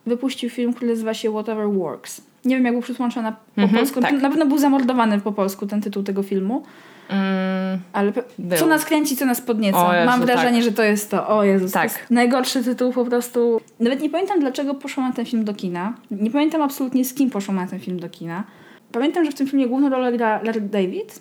wypuścił 0.06 0.50
film, 0.50 0.74
który 0.74 0.92
nazywa 0.92 1.14
się 1.14 1.32
Whatever 1.32 1.70
Works. 1.70 2.22
Nie 2.48 2.56
wiem, 2.56 2.66
jak 2.66 2.74
był 2.74 2.82
przetłumaczony 2.82 3.32
po 3.56 3.62
Mhm, 3.62 3.80
polsku. 3.80 4.02
tak. 4.02 4.12
Na 4.22 4.30
pewno 4.30 4.46
był 4.46 4.58
zamordowany 4.58 5.20
po 5.22 5.32
polsku 5.32 5.68
ten 5.68 5.82
tytuł 5.82 6.04
tego 6.04 6.24
filmu. 6.24 6.64
Mm, 7.10 7.80
Ale 7.94 8.12
Był. 8.40 8.58
co 8.60 8.66
nas 8.66 8.86
kręci, 8.86 9.16
co 9.16 9.26
nas 9.26 9.42
podnieca. 9.42 9.96
Jezu, 9.96 10.06
Mam 10.12 10.22
wrażenie, 10.22 10.58
tak. 10.58 10.64
że 10.64 10.72
to 10.72 10.84
jest 10.84 11.12
to. 11.12 11.28
O 11.28 11.44
Jezus, 11.44 11.72
Tak. 11.72 11.94
to 11.94 12.00
najgorszy 12.14 12.64
tytuł 12.64 12.94
po 12.94 13.06
prostu. 13.06 13.62
Nawet 13.80 14.02
nie 14.02 14.10
pamiętam, 14.10 14.40
dlaczego 14.40 14.76
poszłam 14.76 15.08
na 15.10 15.14
ten 15.16 15.26
film 15.26 15.44
do 15.46 15.54
kina. 15.54 15.94
Nie 16.12 16.32
pamiętam 16.32 16.62
absolutnie, 16.62 17.06
z 17.06 17.14
kim 17.14 17.30
poszłam 17.30 17.56
na 17.58 17.68
ten 17.68 17.80
film 17.80 18.00
do 18.00 18.10
kina. 18.10 18.44
Pamiętam, 18.92 19.26
że 19.26 19.32
w 19.32 19.36
tym 19.36 19.48
filmie 19.48 19.68
główną 19.68 19.90
rolę 19.90 20.12
gra 20.12 20.42
Larry 20.44 20.62
David. 20.62 21.20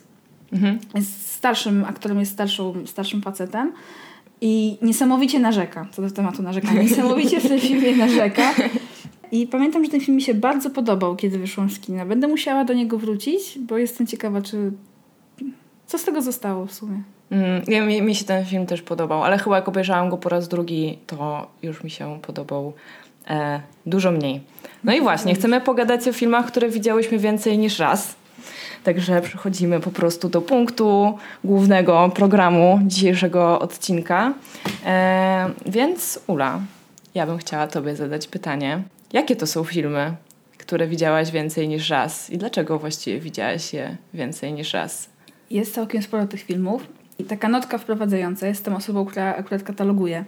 mhm. 0.53 0.79
Jest 0.95 1.31
starszym 1.31 1.85
aktorem, 1.85 2.19
jest 2.19 2.31
starszą, 2.31 2.73
starszym 2.85 3.21
facetem. 3.21 3.71
I 4.41 4.77
niesamowicie 4.81 5.39
narzeka, 5.39 5.85
co 5.91 6.01
do 6.01 6.11
tematu 6.11 6.43
narzekania. 6.43 6.81
Niesamowicie 6.89 7.39
w 7.39 7.47
tym 7.47 7.59
filmie 7.59 7.95
narzeka. 7.95 8.53
I 9.31 9.47
pamiętam, 9.47 9.85
że 9.85 9.91
ten 9.91 9.99
film 9.99 10.15
mi 10.15 10.21
się 10.21 10.33
bardzo 10.33 10.69
podobał, 10.69 11.15
kiedy 11.15 11.39
wyszłam 11.39 11.69
z 11.69 11.79
kina. 11.79 12.05
Będę 12.05 12.27
musiała 12.27 12.65
do 12.65 12.73
niego 12.73 12.97
wrócić, 12.97 13.59
bo 13.59 13.77
jestem 13.77 14.07
ciekawa, 14.07 14.41
czy... 14.41 14.71
Co 15.87 15.97
z 15.97 16.03
tego 16.03 16.21
zostało 16.21 16.65
w 16.65 16.73
sumie? 16.73 17.01
Mm, 17.31 17.61
nie, 17.67 17.81
mi, 17.81 18.01
mi 18.01 18.15
się 18.15 18.25
ten 18.25 18.45
film 18.45 18.65
też 18.65 18.81
podobał, 18.81 19.23
ale 19.23 19.37
chyba 19.37 19.55
jak 19.55 19.67
obejrzałam 19.67 20.09
go 20.09 20.17
po 20.17 20.29
raz 20.29 20.47
drugi, 20.47 20.97
to 21.07 21.47
już 21.63 21.83
mi 21.83 21.89
się 21.89 22.19
podobał 22.21 22.73
e, 23.29 23.61
dużo 23.85 24.11
mniej. 24.11 24.41
No 24.83 24.93
i 24.93 25.01
właśnie, 25.01 25.35
chcemy 25.35 25.61
pogadać 25.61 26.07
o 26.07 26.13
filmach, 26.13 26.45
które 26.45 26.69
widziałyśmy 26.69 27.17
więcej 27.17 27.57
niż 27.57 27.79
raz. 27.79 28.15
Także 28.83 29.21
przechodzimy 29.21 29.79
po 29.79 29.91
prostu 29.91 30.29
do 30.29 30.41
punktu 30.41 31.17
głównego 31.43 32.11
programu 32.15 32.79
dzisiejszego 32.83 33.59
odcinka. 33.59 34.33
E, 34.85 35.49
więc 35.65 36.19
Ula, 36.27 36.59
ja 37.15 37.25
bym 37.25 37.37
chciała 37.37 37.67
Tobie 37.67 37.95
zadać 37.95 38.27
pytanie. 38.27 38.83
Jakie 39.13 39.35
to 39.35 39.47
są 39.47 39.63
filmy, 39.63 40.15
które 40.57 40.87
widziałaś 40.87 41.31
więcej 41.31 41.67
niż 41.67 41.89
raz? 41.89 42.29
I 42.29 42.37
dlaczego 42.37 42.79
właściwie 42.79 43.19
widziałaś 43.19 43.73
je 43.73 43.97
więcej 44.13 44.53
niż 44.53 44.73
raz? 44.73 45.09
Jest 45.51 45.73
całkiem 45.73 46.01
sporo 46.01 46.27
tych 46.27 46.41
filmów. 46.41 46.87
I 47.19 47.23
taka 47.23 47.49
notka 47.49 47.77
wprowadzająca. 47.77 48.47
Jestem 48.47 48.75
osobą, 48.75 49.05
która 49.05 49.35
akurat 49.35 49.63
kataloguje 49.63 50.25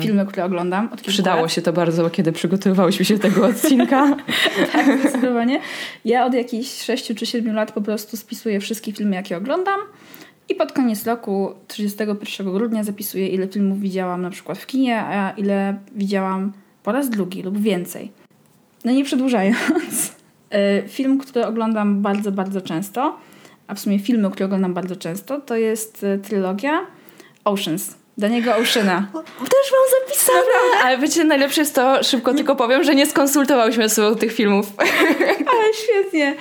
filmy, 0.00 0.26
które 0.26 0.44
oglądam. 0.44 0.84
Mm. 0.84 0.98
Przydało 1.06 1.42
lat. 1.42 1.52
się 1.52 1.62
to 1.62 1.72
bardzo, 1.72 2.10
kiedy 2.10 2.32
przygotowywałyśmy 2.32 3.04
się 3.04 3.16
do 3.16 3.22
tego 3.22 3.46
odcinka. 3.46 4.16
Tak, 4.72 5.00
zdecydowanie. 5.00 5.60
Ja 6.04 6.26
od 6.26 6.34
jakichś 6.34 6.82
6 6.82 7.14
czy 7.14 7.26
7 7.26 7.54
lat 7.54 7.72
po 7.72 7.80
prostu 7.80 8.16
spisuję 8.16 8.60
wszystkie 8.60 8.92
filmy, 8.92 9.16
jakie 9.16 9.36
oglądam. 9.36 9.80
I 10.48 10.54
pod 10.54 10.72
koniec 10.72 11.06
roku, 11.06 11.54
31 11.68 12.52
grudnia, 12.52 12.84
zapisuję, 12.84 13.28
ile 13.28 13.48
filmów 13.48 13.80
widziałam 13.80 14.22
na 14.22 14.30
przykład 14.30 14.58
w 14.58 14.66
kinie, 14.66 15.00
a 15.00 15.30
ile 15.30 15.78
widziałam 15.94 16.52
po 16.82 16.92
raz 16.92 17.10
drugi 17.10 17.42
lub 17.42 17.58
więcej. 17.58 18.12
No 18.84 18.92
nie 18.92 19.04
przedłużając, 19.04 19.58
y, 20.84 20.88
film, 20.88 21.18
który 21.18 21.46
oglądam 21.46 22.02
bardzo, 22.02 22.32
bardzo 22.32 22.60
często, 22.60 23.18
a 23.66 23.74
w 23.74 23.80
sumie 23.80 23.98
filmy, 23.98 24.30
które 24.30 24.46
oglądam 24.46 24.74
bardzo 24.74 24.96
często, 24.96 25.40
to 25.40 25.56
jest 25.56 26.04
y, 26.04 26.18
trylogia 26.18 26.86
Oceans. 27.44 27.94
Daniego 28.18 28.56
Oceana. 28.56 29.08
Też 29.54 29.72
mam 29.72 30.00
zapisane. 30.00 30.84
Ale 30.84 30.98
wiecie, 30.98 31.24
najlepsze 31.24 31.60
jest 31.60 31.74
to, 31.74 32.02
szybko 32.02 32.34
tylko 32.34 32.56
powiem, 32.56 32.84
że 32.84 32.94
nie 32.94 33.06
skonsultowałyśmy 33.06 33.88
ze 33.88 33.94
sobą 33.94 34.14
tych 34.14 34.32
filmów. 34.32 34.66
Ale 35.52 35.74
świetnie. 35.74 36.34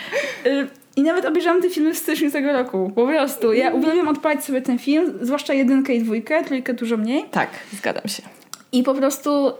Y, 0.45 0.67
I 0.95 1.03
nawet 1.03 1.25
obejrzałam 1.25 1.61
te 1.61 1.69
filmy 1.69 1.93
w 1.93 1.97
styczniu 1.97 2.31
tego 2.31 2.53
roku. 2.53 2.91
Po 2.95 3.07
prostu. 3.07 3.53
Ja 3.53 3.71
uwielbiam 3.71 4.07
odpalić 4.07 4.43
sobie 4.43 4.61
ten 4.61 4.79
film, 4.79 5.13
zwłaszcza 5.21 5.53
jedynkę 5.53 5.93
i 5.93 6.03
dwójkę, 6.03 6.43
trójkę 6.43 6.73
dużo 6.73 6.97
mniej. 6.97 7.25
Tak, 7.31 7.49
zgadzam 7.73 8.07
się. 8.07 8.23
I 8.71 8.83
po 8.83 8.93
prostu 8.93 9.53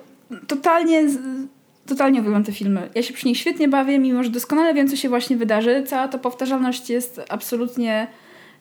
totalnie, 0.48 1.04
totalnie 1.86 2.20
uwielbiam 2.20 2.44
te 2.44 2.52
filmy. 2.52 2.90
Ja 2.96 3.04
się 3.04 3.14
przy 3.14 3.28
nich 3.28 3.38
świetnie 3.38 3.68
bawię, 3.68 4.00
mimo 4.00 4.24
że 4.24 4.30
doskonale 4.30 4.74
wiem, 4.74 4.88
co 4.88 4.96
się 4.96 5.10
właśnie 5.10 5.38
wydarzy. 5.38 5.84
Cała 5.88 6.08
ta 6.08 6.18
powtarzalność 6.18 6.90
jest 6.90 7.22
absolutnie 7.30 8.08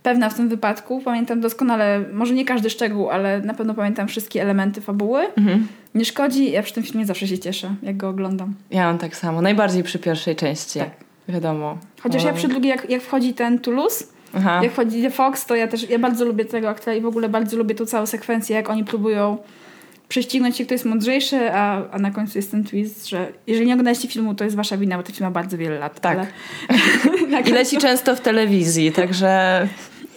pewna 0.03 0.29
w 0.31 0.35
tym 0.35 0.49
wypadku. 0.49 1.01
Pamiętam 1.05 1.41
doskonale, 1.41 2.05
może 2.13 2.35
nie 2.35 2.45
każdy 2.45 2.71
szczegół, 2.71 3.11
ale 3.11 3.41
na 3.41 3.55
pewno 3.55 3.75
pamiętam 3.75 4.09
wszystkie 4.09 4.43
elementy 4.43 4.81
fabuły. 4.81 5.21
Mhm. 5.37 5.67
Nie 5.95 6.05
szkodzi, 6.05 6.51
ja 6.51 6.63
przy 6.63 6.75
tym 6.75 6.83
filmie 6.83 7.07
zawsze 7.07 7.27
się 7.27 7.39
cieszę, 7.39 7.75
jak 7.83 7.97
go 7.97 8.09
oglądam. 8.09 8.55
Ja 8.71 8.85
mam 8.85 8.99
tak 8.99 9.17
samo. 9.17 9.43
Najbardziej 9.43 9.83
przy 9.83 9.99
pierwszej 9.99 10.37
części. 10.37 10.79
Tak. 10.79 10.91
Wiadomo. 11.29 11.79
Chociaż 12.01 12.25
ja 12.25 12.33
przy 12.33 12.49
drugiej, 12.49 12.71
jak, 12.71 12.91
jak 12.91 13.03
wchodzi 13.03 13.35
ten 13.35 13.59
Toulouse, 13.59 14.05
Aha. 14.35 14.61
Jak 14.63 14.73
wchodzi 14.73 15.03
The 15.03 15.11
Fox, 15.11 15.47
to 15.47 15.57
ja 15.57 15.69
też 15.69 15.91
ja 15.91 15.99
bardzo 15.99 16.25
lubię 16.25 16.45
tego 16.45 16.69
aktora 16.69 16.97
i 16.97 17.01
w 17.01 17.07
ogóle 17.07 17.29
bardzo 17.29 17.57
lubię 17.57 17.75
tą 17.75 17.87
całą 17.87 18.07
sekwencję, 18.07 18.57
jak 18.57 18.71
oni 18.71 18.85
próbują 18.85 19.39
prześcignąć 20.11 20.57
się, 20.57 20.65
kto 20.65 20.75
jest 20.75 20.85
mądrzejszy, 20.85 21.53
a, 21.53 21.91
a 21.91 21.99
na 21.99 22.11
końcu 22.11 22.39
jest 22.39 22.51
ten 22.51 22.65
twist, 22.65 23.09
że 23.09 23.33
jeżeli 23.47 23.67
nie 23.67 23.73
oglądaliście 23.73 24.09
filmu, 24.09 24.35
to 24.35 24.45
jest 24.45 24.57
wasza 24.57 24.77
wina, 24.77 24.97
bo 24.97 25.03
ten 25.03 25.15
film 25.15 25.27
ma 25.27 25.31
bardzo 25.31 25.59
wiele 25.59 25.79
lat. 25.79 26.01
Tak. 26.01 26.19
Ale 26.19 26.27
I 27.49 27.53
leci 27.53 27.79
często 27.79 28.17
w 28.17 28.21
telewizji, 28.21 28.93
także 28.93 29.69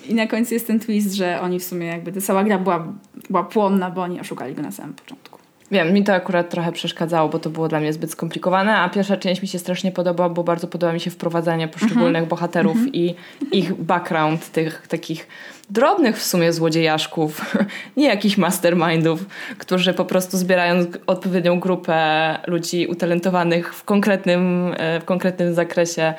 I 0.10 0.14
na 0.14 0.28
końcu 0.28 0.54
jest 0.54 0.68
ten 0.68 0.80
twist, 0.80 1.14
że 1.14 1.42
oni 1.42 1.60
w 1.60 1.64
sumie 1.64 1.88
jakby 1.88 2.12
ta 2.12 2.22
cała 2.22 2.44
gra 2.44 2.58
była, 2.58 2.88
była 3.30 3.44
płonna, 3.44 3.92
bo 3.92 4.02
oni 4.02 4.20
oszukali 4.20 4.56
go 4.56 4.62
na 4.62 4.72
samym 4.72 4.94
początku. 4.94 5.33
Wiem, 5.72 5.94
mi 5.94 6.04
to 6.04 6.14
akurat 6.14 6.50
trochę 6.50 6.72
przeszkadzało, 6.72 7.30
bo 7.30 7.40
to 7.40 7.50
było 7.50 7.68
dla 7.68 7.80
mnie 7.80 7.94
zbyt 7.94 8.12
skomplikowane, 8.12 8.76
a 8.76 8.90
pierwsza 8.90 9.18
część 9.18 9.42
mi 9.42 9.48
się 9.48 9.60
strasznie 9.60 9.92
podoba, 9.92 10.30
bo 10.30 10.44
bardzo 10.44 10.68
podoba 10.68 10.94
mi 10.94 11.00
się 11.00 11.12
wprowadzanie 11.12 11.68
poszczególnych 11.68 12.28
bohaterów 12.28 12.78
i 12.94 13.16
ich 13.52 13.74
background, 13.74 14.52
tych 14.52 14.88
takich 14.88 15.28
drobnych 15.70 16.18
w 16.18 16.24
sumie 16.24 16.54
złodziejaszków, 16.54 17.56
nie 17.98 18.08
jakichś 18.08 18.38
mastermindów, 18.38 19.26
którzy 19.58 19.94
po 19.94 20.06
prostu 20.06 20.38
zbierają 20.38 20.86
odpowiednią 21.08 21.60
grupę 21.60 22.38
ludzi 22.48 22.88
utalentowanych 22.88 23.76
w 23.76 23.84
konkretnym, 23.84 24.74
e, 24.78 25.00
w 25.00 25.06
konkretnym 25.06 25.54
zakresie, 25.54 26.14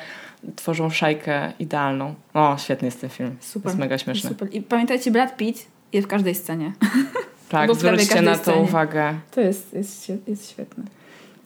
tworzą 0.55 0.89
szajkę 0.89 1.53
idealną. 1.59 2.15
O, 2.33 2.55
świetny 2.57 2.85
jest 2.85 3.01
ten 3.01 3.09
film. 3.09 3.35
Super. 3.39 3.69
Jest 3.69 3.79
mega 3.79 3.97
śmieszny. 3.97 4.29
Super. 4.29 4.47
I 4.51 4.61
pamiętajcie, 4.61 5.11
Brad 5.11 5.37
Pitt 5.37 5.67
jest 5.93 6.07
w 6.07 6.09
każdej 6.09 6.35
scenie. 6.35 6.71
Tak, 7.49 7.65
prawie 7.67 7.75
zwróćcie 7.75 8.21
na 8.21 8.35
to 8.35 8.41
scenie. 8.41 8.61
uwagę. 8.61 9.13
To 9.31 9.41
jest, 9.41 9.73
jest, 9.73 10.11
jest 10.27 10.51
świetne. 10.51 10.83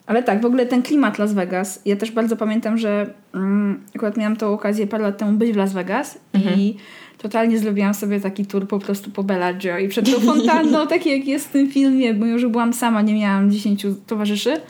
Ale 0.06 0.24
tak, 0.24 0.42
w 0.42 0.46
ogóle 0.46 0.66
ten 0.66 0.82
klimat 0.82 1.20
Las 1.20 1.34
Vegas. 1.34 1.82
Ja 1.86 1.96
też 1.96 2.12
bardzo 2.12 2.38
pamiętam, 2.38 2.78
że 2.78 3.14
mm, 3.34 3.84
akurat 3.96 4.18
miałam 4.18 4.36
tą 4.36 4.54
okazję 4.54 4.88
parę 4.88 5.04
lat 5.04 5.18
temu 5.18 5.32
być 5.32 5.52
w 5.52 5.56
Las 5.56 5.74
Vegas 5.74 6.20
i 6.58 6.76
totalnie 7.18 7.60
zrobiłam 7.60 7.94
sobie 7.94 8.20
taki 8.20 8.46
tour 8.46 8.68
po 8.68 8.80
prostu 8.80 9.12
po 9.12 9.24
Bellagio 9.24 9.78
i 9.78 9.88
przed 9.88 10.14
tą 10.14 10.20
fontanną, 10.20 10.88
taki 10.88 11.10
jak 11.12 11.28
jest 11.28 11.48
w 11.48 11.52
tym 11.52 11.72
filmie, 11.72 12.14
bo 12.14 12.26
już 12.26 12.48
byłam 12.48 12.74
sama, 12.74 13.02
nie 13.02 13.14
miałam 13.14 13.52
10 13.52 13.86
towarzyszy 14.08 14.62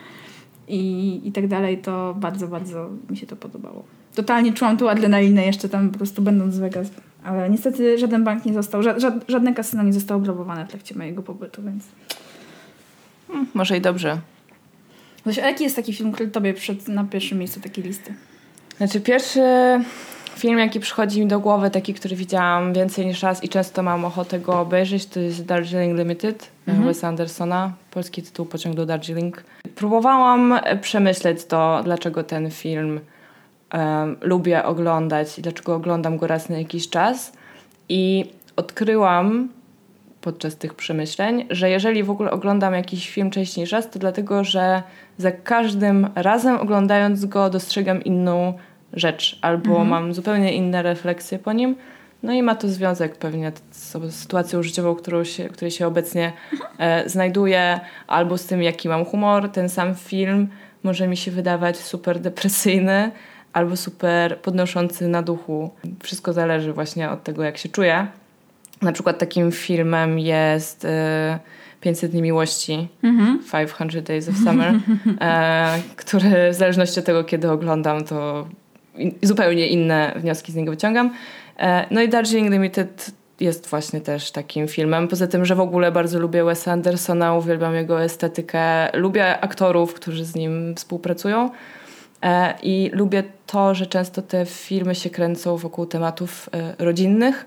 i, 0.68 1.22
i 1.24 1.32
tak 1.32 1.48
dalej, 1.48 1.78
to 1.78 2.16
bardzo, 2.18 2.48
bardzo 2.48 2.90
mi 3.10 3.18
się 3.18 3.28
to 3.28 3.36
podobało. 3.36 3.84
Totalnie 4.16 4.54
czułam 4.54 4.78
tą 4.78 4.90
adrenalinę 4.90 5.46
jeszcze 5.46 5.70
tam 5.70 5.90
po 5.90 5.98
prostu 5.98 6.22
będąc 6.22 6.56
w 6.56 6.60
Vegas. 6.60 6.92
Ale 7.24 7.50
niestety 7.50 7.98
żaden 7.98 8.24
bank 8.24 8.46
nie 8.46 8.54
został, 8.54 8.82
ża- 8.82 8.98
ża- 8.98 9.20
żadne 9.28 9.54
kasyno 9.54 9.84
nie 9.84 9.94
zostało 9.94 10.18
obrabowane 10.22 10.66
w 10.66 10.70
trakcie 10.70 10.96
mojego 10.96 11.24
pobytu, 11.24 11.62
więc... 11.64 11.84
Może 13.54 13.78
i 13.78 13.82
dobrze. 13.82 14.18
Zosia, 15.26 15.44
a 15.44 15.48
jaki 15.48 15.64
jest 15.64 15.76
taki 15.76 15.94
film, 15.94 16.12
który 16.12 16.30
tobie 16.30 16.54
przed 16.54 16.88
na 16.88 17.04
pierwszym 17.04 17.38
miejscu 17.38 17.60
takiej 17.62 17.84
listy? 17.84 18.14
Znaczy 18.78 19.02
pierwszy 19.02 19.42
film, 20.36 20.60
jaki 20.60 20.80
przychodzi 20.80 21.20
mi 21.20 21.28
do 21.28 21.40
głowy, 21.40 21.70
taki, 21.70 21.94
który 21.94 22.16
widziałam 22.16 22.74
więcej 22.74 23.06
niż 23.06 23.24
raz 23.24 23.44
i 23.44 23.50
często 23.50 23.84
mam 23.84 24.06
ochotę 24.06 24.40
go 24.40 24.60
obejrzeć, 24.60 25.06
to 25.06 25.20
jest 25.20 25.46
Darjeeling 25.46 26.00
Limited 26.00 26.50
Mhm. 26.68 26.88
Wes 26.88 27.04
Andersona. 27.04 27.74
Polski 27.92 28.24
tytuł 28.24 28.46
Pociąg 28.46 28.76
do 28.76 28.86
Darjeeling. 28.86 29.44
Próbowałam 29.76 30.60
przemyśleć 30.82 31.46
to, 31.46 31.82
dlaczego 31.84 32.24
ten 32.24 32.52
film 32.52 33.00
lubię 34.22 34.64
oglądać 34.64 35.40
i 35.40 35.42
dlaczego 35.42 35.76
oglądam 35.76 36.18
go 36.18 36.28
raz 36.28 36.50
na 36.50 36.58
jakiś 36.58 36.90
czas. 36.90 37.34
I 37.90 38.26
odkryłam 38.56 39.50
podczas 40.22 40.56
tych 40.56 40.74
przemyśleń, 40.74 41.46
że 41.50 41.70
jeżeli 41.70 42.04
w 42.04 42.10
ogóle 42.10 42.32
oglądam 42.32 42.74
jakiś 42.74 43.10
film 43.10 43.32
częściej 43.32 43.62
niż 43.62 43.72
raz, 43.72 43.90
to 43.90 44.00
dlatego, 44.00 44.44
że 44.44 44.84
za 45.18 45.32
każdym 45.32 46.08
razem 46.16 46.58
oglądając 46.58 47.26
go 47.26 47.50
dostrzegam 47.50 48.04
inną 48.04 48.54
rzecz 48.94 49.40
albo 49.42 49.86
mam 49.86 50.14
zupełnie 50.14 50.54
inne 50.54 50.84
refleksje 50.84 51.40
po 51.40 51.54
nim. 51.54 51.76
No 52.24 52.34
i 52.34 52.44
ma 52.44 52.56
to 52.56 52.68
związek 52.68 53.18
pewnie 53.18 53.52
z 53.72 54.16
sytuacją 54.16 54.64
życiową, 54.64 54.96
którą 54.96 55.24
się, 55.24 55.50
której 55.50 55.72
się 55.72 55.88
obecnie 55.88 56.34
e, 56.78 57.10
znajduję, 57.10 57.80
albo 58.08 58.38
z 58.38 58.46
tym, 58.46 58.64
jaki 58.64 58.90
mam 58.90 59.06
humor. 59.06 59.50
Ten 59.50 59.70
sam 59.70 59.96
film 59.96 60.48
może 60.84 61.08
mi 61.08 61.18
się 61.18 61.32
wydawać 61.32 61.78
super 61.78 62.20
depresyjny 62.20 63.12
albo 63.60 63.78
super 63.78 64.38
podnoszący 64.38 65.08
na 65.08 65.22
duchu. 65.22 65.70
Wszystko 66.04 66.34
zależy 66.34 66.74
właśnie 66.74 67.10
od 67.10 67.24
tego, 67.24 67.44
jak 67.44 67.58
się 67.58 67.70
czuję. 67.70 68.08
Na 68.82 68.92
przykład 68.92 69.18
takim 69.18 69.52
filmem 69.52 70.20
jest 70.20 70.86
e, 70.86 71.40
500 71.82 72.12
dni 72.12 72.22
miłości, 72.22 72.88
500 73.78 74.06
Days 74.06 74.30
of 74.30 74.36
Summer, 74.36 74.74
e, 75.22 75.80
który 75.96 76.52
w 76.52 76.56
zależności 76.56 77.00
od 77.00 77.06
tego, 77.06 77.24
kiedy 77.24 77.52
oglądam, 77.52 78.04
to 78.04 78.48
in, 78.96 79.12
zupełnie 79.22 79.68
inne 79.68 80.14
wnioski 80.16 80.52
z 80.52 80.56
niego 80.56 80.72
wyciągam. 80.72 81.14
E, 81.60 81.86
no 81.92 82.02
i 82.02 82.10
Darjeeling 82.10 82.52
Limited 82.52 83.12
jest 83.40 83.70
właśnie 83.70 84.02
też 84.02 84.32
takim 84.32 84.68
filmem. 84.68 85.08
Poza 85.08 85.28
tym, 85.28 85.46
że 85.46 85.56
w 85.56 85.60
ogóle 85.60 85.92
bardzo 85.92 86.20
lubię 86.20 86.44
Wesa 86.44 86.72
Andersona, 86.72 87.34
uwielbiam 87.34 87.76
jego 87.76 88.04
estetykę, 88.04 88.90
lubię 88.94 89.40
aktorów, 89.40 89.94
którzy 89.94 90.26
z 90.26 90.36
nim 90.36 90.76
współpracują. 90.76 91.50
E, 92.24 92.54
I 92.64 92.90
lubię 92.94 93.24
to, 93.48 93.76
że 93.76 93.86
często 93.88 94.22
te 94.22 94.46
filmy 94.46 94.96
się 94.96 95.10
kręcą 95.10 95.58
wokół 95.58 95.86
tematów 95.86 96.50
e, 96.54 96.86
rodzinnych, 96.86 97.46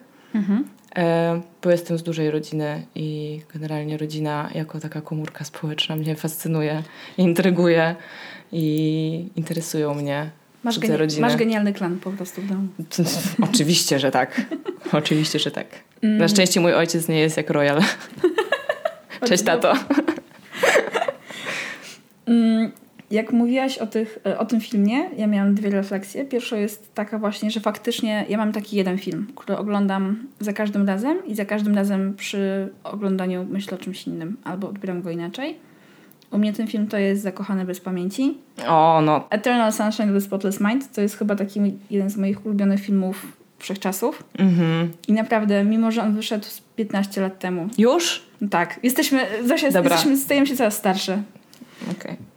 e, 0.96 1.40
bo 1.62 1.70
jestem 1.70 1.98
z 1.98 2.02
dużej 2.02 2.30
rodziny 2.30 2.82
i 2.94 3.40
generalnie 3.52 3.96
rodzina 3.96 4.50
jako 4.54 4.80
taka 4.80 5.00
komórka 5.00 5.44
społeczna 5.44 5.96
mnie 5.96 6.16
fascynuje, 6.16 6.82
intryguje 7.18 7.96
i 8.52 9.28
interesują 9.36 9.94
mnie 9.94 10.30
Masz, 10.62 10.78
geni- 10.78 10.96
rodziny. 10.96 11.20
masz 11.22 11.36
genialny 11.36 11.72
klan 11.72 11.98
po 11.98 12.10
prostu 12.10 12.42
w 12.42 12.48
domu. 12.48 12.68
Oczywiście, 13.50 13.98
że 13.98 14.10
tak. 14.10 14.40
Oczywiście, 14.92 15.38
że 15.38 15.50
tak. 15.50 15.66
Na 16.02 16.28
szczęście 16.28 16.60
mój 16.60 16.74
ojciec 16.74 17.08
nie 17.08 17.20
jest 17.20 17.36
jak 17.36 17.50
Royal. 17.50 17.80
Cześć, 19.28 19.44
tato. 19.44 19.74
Jak 23.12 23.32
mówiłaś 23.32 23.78
o, 23.78 23.86
tych, 23.86 24.18
e, 24.26 24.38
o 24.38 24.44
tym 24.44 24.60
filmie, 24.60 25.10
ja 25.16 25.26
miałam 25.26 25.54
dwie 25.54 25.70
refleksje. 25.70 26.24
Pierwsza 26.24 26.56
jest 26.56 26.94
taka 26.94 27.18
właśnie, 27.18 27.50
że 27.50 27.60
faktycznie 27.60 28.24
ja 28.28 28.38
mam 28.38 28.52
taki 28.52 28.76
jeden 28.76 28.98
film, 28.98 29.26
który 29.36 29.58
oglądam 29.58 30.26
za 30.40 30.52
każdym 30.52 30.88
razem 30.88 31.26
i 31.26 31.34
za 31.34 31.44
każdym 31.44 31.74
razem 31.74 32.14
przy 32.14 32.68
oglądaniu 32.84 33.46
myślę 33.50 33.78
o 33.78 33.80
czymś 33.80 34.06
innym 34.06 34.36
albo 34.44 34.68
odbieram 34.68 35.02
go 35.02 35.10
inaczej. 35.10 35.56
U 36.30 36.38
mnie 36.38 36.52
ten 36.52 36.66
film 36.66 36.86
to 36.86 36.98
jest 36.98 37.22
Zakochany 37.22 37.64
bez 37.64 37.80
pamięci. 37.80 38.38
O, 38.68 39.00
no. 39.04 39.26
Eternal 39.30 39.72
Sunshine 39.72 40.08
of 40.08 40.14
the 40.14 40.20
Spotless 40.20 40.60
Mind 40.60 40.92
to 40.92 41.00
jest 41.00 41.18
chyba 41.18 41.36
taki 41.36 41.60
jeden 41.90 42.10
z 42.10 42.16
moich 42.16 42.46
ulubionych 42.46 42.80
filmów 42.80 43.26
wszechczasów. 43.58 44.22
Mhm. 44.38 44.90
I 45.08 45.12
naprawdę, 45.12 45.64
mimo 45.64 45.90
że 45.90 46.02
on 46.02 46.14
wyszedł 46.14 46.44
z 46.44 46.60
15 46.60 47.20
lat 47.20 47.38
temu, 47.38 47.68
Już? 47.78 48.22
tak, 48.50 48.80
jesteśmy, 48.82 49.26
Zosia, 49.46 49.70
Dobra. 49.70 49.94
jesteśmy, 49.94 50.16
stajemy 50.16 50.46
się 50.46 50.56
coraz 50.56 50.76
starsze. 50.76 51.22
Okej. 51.90 52.31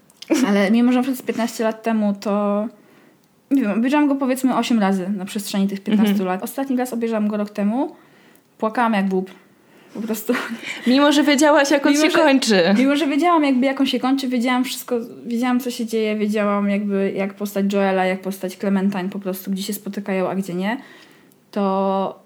Ale 0.48 0.72
mimo, 0.72 0.92
że 0.92 0.98
na 1.00 1.04
przykład 1.04 1.24
z 1.24 1.28
15 1.28 1.64
lat 1.64 1.84
temu 1.84 2.14
to... 2.20 2.66
Nie 3.52 3.62
wiem, 3.62 3.72
obejrzałam 3.72 4.08
go 4.08 4.16
powiedzmy 4.16 4.56
8 4.56 4.80
razy 4.80 5.10
na 5.10 5.26
przestrzeni 5.26 5.68
tych 5.68 5.80
15 5.84 6.12
Mhm. 6.12 6.28
lat. 6.30 6.44
Ostatni 6.44 6.78
raz 6.78 6.94
obejrzałam 6.94 7.28
go 7.28 7.38
rok 7.38 7.50
temu. 7.50 7.96
Płakałam 8.58 8.94
jak 8.94 9.06
bób. 9.06 9.32
Po 9.94 10.02
prostu. 10.02 10.34
Mimo, 10.88 11.12
że 11.12 11.24
wiedziałaś, 11.24 11.72
jak 11.72 11.86
on 11.86 11.92
Mimo, 11.94 12.06
się 12.06 12.12
że- 12.12 12.18
kończy. 12.18 12.64
Mimo, 12.78 12.96
że 12.96 13.08
wiedziałam 13.08 13.44
jakby 13.44 13.66
jak 13.66 13.80
on 13.82 13.86
się 13.88 14.00
kończy, 14.00 14.28
wiedziałam 14.28 14.64
wszystko, 14.64 14.96
wiedziałam 15.26 15.60
co 15.60 15.72
się 15.72 15.86
dzieje, 15.86 16.16
wiedziałam 16.16 16.70
jakby 16.70 17.12
jak 17.16 17.34
postać 17.34 17.74
Joela, 17.74 18.06
jak 18.06 18.22
postać 18.22 18.58
Clementine 18.58 19.10
po 19.10 19.20
prostu, 19.20 19.52
gdzie 19.52 19.64
się 19.64 19.74
spotykają, 19.74 20.30
a 20.30 20.36
gdzie 20.36 20.54
nie, 20.54 20.78
to 21.52 22.25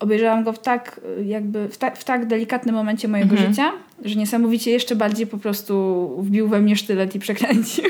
obejrzałam 0.00 0.44
go 0.44 0.52
w 0.52 0.58
tak 0.58 1.00
jakby, 1.24 1.68
w, 1.68 1.78
ta, 1.78 1.90
w 1.90 2.04
tak 2.04 2.26
delikatnym 2.26 2.74
momencie 2.74 3.08
mojego 3.08 3.30
Mhm. 3.32 3.50
życia, 3.50 3.72
że 4.04 4.14
niesamowicie 4.14 4.70
jeszcze 4.70 4.96
bardziej 4.96 5.26
po 5.26 5.38
prostu 5.38 5.74
wbił 6.18 6.48
we 6.48 6.60
mnie 6.60 6.76
sztylet 6.76 7.14
i 7.14 7.18
przekręcił. 7.18 7.84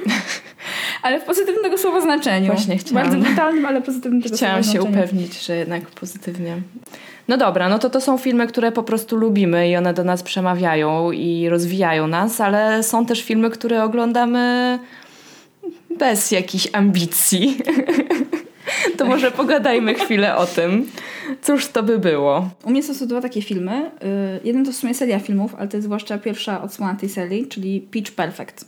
ale 1.02 1.20
w 1.20 1.24
pozytywnym 1.24 1.64
tego 1.64 1.78
słowa 1.78 2.00
znaczeniu. 2.00 2.46
Właśnie 2.52 2.78
chciałam. 2.78 3.04
Bardzo 3.04 3.18
brutalnym, 3.28 3.66
ale 3.66 3.82
pozytywnym 3.82 4.22
tego 4.22 4.36
Chciałam 4.36 4.64
słowa 4.64 4.72
się 4.78 4.80
znaczeniu. 4.82 4.98
upewnić, 5.04 5.46
że 5.46 5.56
jednak 5.56 5.82
pozytywnie. 5.90 6.56
No 7.28 7.36
dobra, 7.36 7.68
no 7.68 7.78
to 7.78 7.90
to 7.90 8.00
są 8.00 8.18
filmy, 8.18 8.46
które 8.46 8.72
po 8.72 8.82
prostu 8.82 9.16
lubimy 9.16 9.68
i 9.70 9.76
one 9.76 9.94
do 9.94 10.04
nas 10.04 10.22
przemawiają 10.22 11.12
i 11.12 11.48
rozwijają 11.48 12.06
nas, 12.06 12.40
ale 12.40 12.82
są 12.82 13.06
też 13.06 13.22
filmy, 13.22 13.50
które 13.50 13.84
oglądamy 13.84 14.78
bez 15.98 16.30
jakichś 16.30 16.68
ambicji. 16.72 17.56
to 19.04 19.06
może 19.06 19.30
pogadajmy 19.30 19.94
chwilę 19.94 20.36
o 20.36 20.46
tym. 20.46 20.86
Cóż 21.42 21.66
to 21.68 21.82
by 21.82 21.98
było? 21.98 22.48
U 22.64 22.70
mnie 22.70 22.82
są 22.82 23.06
dwa 23.06 23.20
takie 23.20 23.42
filmy. 23.42 23.90
Y, 24.36 24.40
Jeden 24.44 24.64
to 24.64 24.72
w 24.72 24.76
sumie 24.76 24.94
seria 24.94 25.18
filmów, 25.18 25.54
ale 25.58 25.68
to 25.68 25.76
jest 25.76 25.84
zwłaszcza 25.84 26.18
pierwsza 26.18 26.62
odsłona 26.62 26.94
tej 26.94 27.08
serii, 27.08 27.46
czyli 27.46 27.80
Pitch 27.80 28.12
Perfect. 28.12 28.64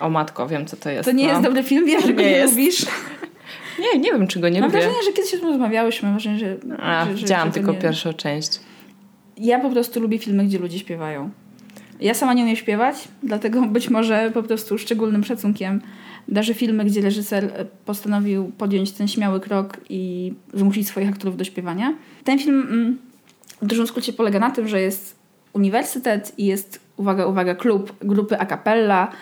O 0.00 0.10
matko, 0.10 0.48
wiem 0.48 0.66
co 0.66 0.76
to 0.76 0.90
jest. 0.90 1.04
To 1.04 1.12
nie 1.12 1.24
no. 1.26 1.30
jest 1.30 1.42
dobry 1.42 1.62
film, 1.62 1.86
wiem, 1.86 2.00
że 2.02 2.12
go 2.12 2.22
Nie 2.22 2.46
lubisz. 2.46 2.86
Nie, 3.94 4.00
nie 4.00 4.12
wiem, 4.12 4.26
czy 4.26 4.40
go 4.40 4.48
nie 4.48 4.60
Mam 4.60 4.70
lubię. 4.70 4.80
wrażenie, 4.82 5.02
że 5.04 5.12
kiedyś 5.12 5.34
o 5.34 5.38
tym 5.38 5.48
rozmawiałyśmy. 5.48 6.08
Mam 6.08 6.14
wrażenie, 6.18 6.38
że, 6.38 6.56
A, 6.78 7.04
że, 7.06 7.14
widziałam 7.14 7.48
że 7.48 7.54
tylko 7.54 7.72
nie- 7.72 7.78
pierwszą 7.78 8.12
część. 8.12 8.60
Ja 9.36 9.58
po 9.60 9.70
prostu 9.70 10.00
lubię 10.00 10.18
filmy, 10.18 10.44
gdzie 10.44 10.58
ludzie 10.58 10.78
śpiewają. 10.78 11.30
Ja 12.00 12.14
sama 12.14 12.34
nie 12.34 12.42
umiem 12.42 12.56
śpiewać, 12.56 13.08
dlatego 13.22 13.62
być 13.62 13.90
może 13.90 14.30
po 14.34 14.42
prostu 14.42 14.78
szczególnym 14.78 15.24
szacunkiem 15.24 15.82
darzę 16.28 16.54
filmy, 16.54 16.84
gdzie 16.84 17.00
reżyser 17.00 17.44
e, 17.44 17.64
postanowił 17.84 18.52
podjąć 18.58 18.92
ten 18.92 19.08
śmiały 19.08 19.40
krok 19.40 19.80
i 19.88 20.32
zmusić 20.54 20.88
swoich 20.88 21.08
aktorów 21.08 21.36
do 21.36 21.44
śpiewania. 21.44 21.94
Ten 22.24 22.38
film 22.38 22.60
mm, 22.70 22.98
w 23.62 23.66
dużym 23.66 23.86
skrócie 23.86 24.12
polega 24.12 24.38
na 24.38 24.50
tym, 24.50 24.68
że 24.68 24.80
jest 24.80 25.16
uniwersytet 25.52 26.32
i 26.38 26.46
jest, 26.46 26.80
uwaga, 26.96 27.26
uwaga, 27.26 27.54
klub 27.54 27.92
grupy 28.00 28.38
a 28.38 28.46
cappella. 28.46 29.12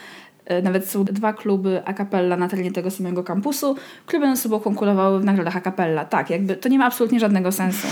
E, 0.44 0.62
Nawet 0.62 0.88
są 0.88 1.04
dwa 1.04 1.32
kluby 1.32 1.82
a 1.84 1.94
cappella 1.94 2.36
na 2.36 2.48
terenie 2.48 2.72
tego 2.72 2.90
samego 2.90 3.25
kampusu, 3.25 3.76
będą 4.12 4.36
ze 4.36 4.42
sobą 4.42 4.60
konkurowały 4.60 5.20
w 5.20 5.25
nagrodach 5.25 5.56
a 5.56 5.60
cappella. 5.60 6.04
Tak, 6.04 6.30
jakby 6.30 6.56
to 6.56 6.68
nie 6.68 6.78
ma 6.78 6.86
absolutnie 6.86 7.20
żadnego 7.20 7.52
sensu. 7.52 7.88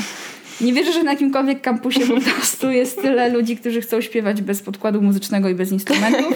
Nie 0.61 0.73
wierzę, 0.73 0.93
że 0.93 1.03
na 1.03 1.13
jakimkolwiek 1.13 1.61
kampusie 1.61 2.01
po 2.07 2.21
prostu 2.21 2.71
jest 2.71 3.03
tyle 3.03 3.29
ludzi, 3.29 3.57
którzy 3.57 3.81
chcą 3.81 4.01
śpiewać 4.01 4.43
bez 4.43 4.63
podkładu 4.63 5.03
muzycznego 5.03 5.49
i 5.49 5.55
bez 5.55 5.73
instrumentów. 5.73 6.35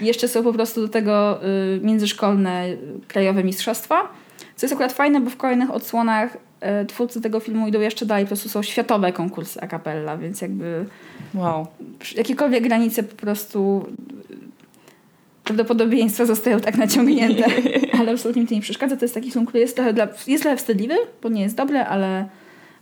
I 0.00 0.06
jeszcze 0.06 0.28
są 0.28 0.42
po 0.42 0.52
prostu 0.52 0.80
do 0.80 0.88
tego 0.88 1.44
y, 1.44 1.80
międzyszkolne 1.82 2.68
y, 2.68 2.78
krajowe 3.08 3.44
mistrzostwa. 3.44 4.08
Co 4.56 4.66
jest 4.66 4.72
akurat 4.72 4.92
fajne, 4.92 5.20
bo 5.20 5.30
w 5.30 5.36
kolejnych 5.36 5.70
odsłonach 5.70 6.36
y, 6.82 6.86
twórcy 6.86 7.20
tego 7.20 7.40
filmu 7.40 7.68
idą 7.68 7.80
jeszcze 7.80 8.06
dalej. 8.06 8.24
Po 8.24 8.28
prostu 8.28 8.48
są 8.48 8.62
światowe 8.62 9.12
konkursy 9.12 9.60
a 9.60 9.66
cappella, 9.66 10.16
więc 10.16 10.40
jakby 10.40 10.84
Wow. 11.34 11.66
jakiekolwiek 12.16 12.62
granice 12.62 13.02
po 13.02 13.16
prostu 13.16 13.86
y, 14.30 14.34
prawdopodobieństwa 15.44 16.26
zostają 16.26 16.60
tak 16.60 16.78
naciągnięte. 16.78 17.44
ale 18.00 18.12
absolutnie 18.12 18.42
mi 18.42 18.48
to 18.48 18.54
nie 18.54 18.60
przeszkadza. 18.60 18.96
To 18.96 19.04
jest 19.04 19.14
taki 19.14 19.30
film, 19.30 19.46
który 19.46 19.60
jest 19.60 19.76
trochę, 19.76 19.92
dla, 19.92 20.08
jest 20.26 20.42
trochę 20.42 20.56
wstydliwy, 20.56 20.94
bo 21.22 21.28
nie 21.28 21.42
jest 21.42 21.56
dobry, 21.56 21.78
ale, 21.78 22.28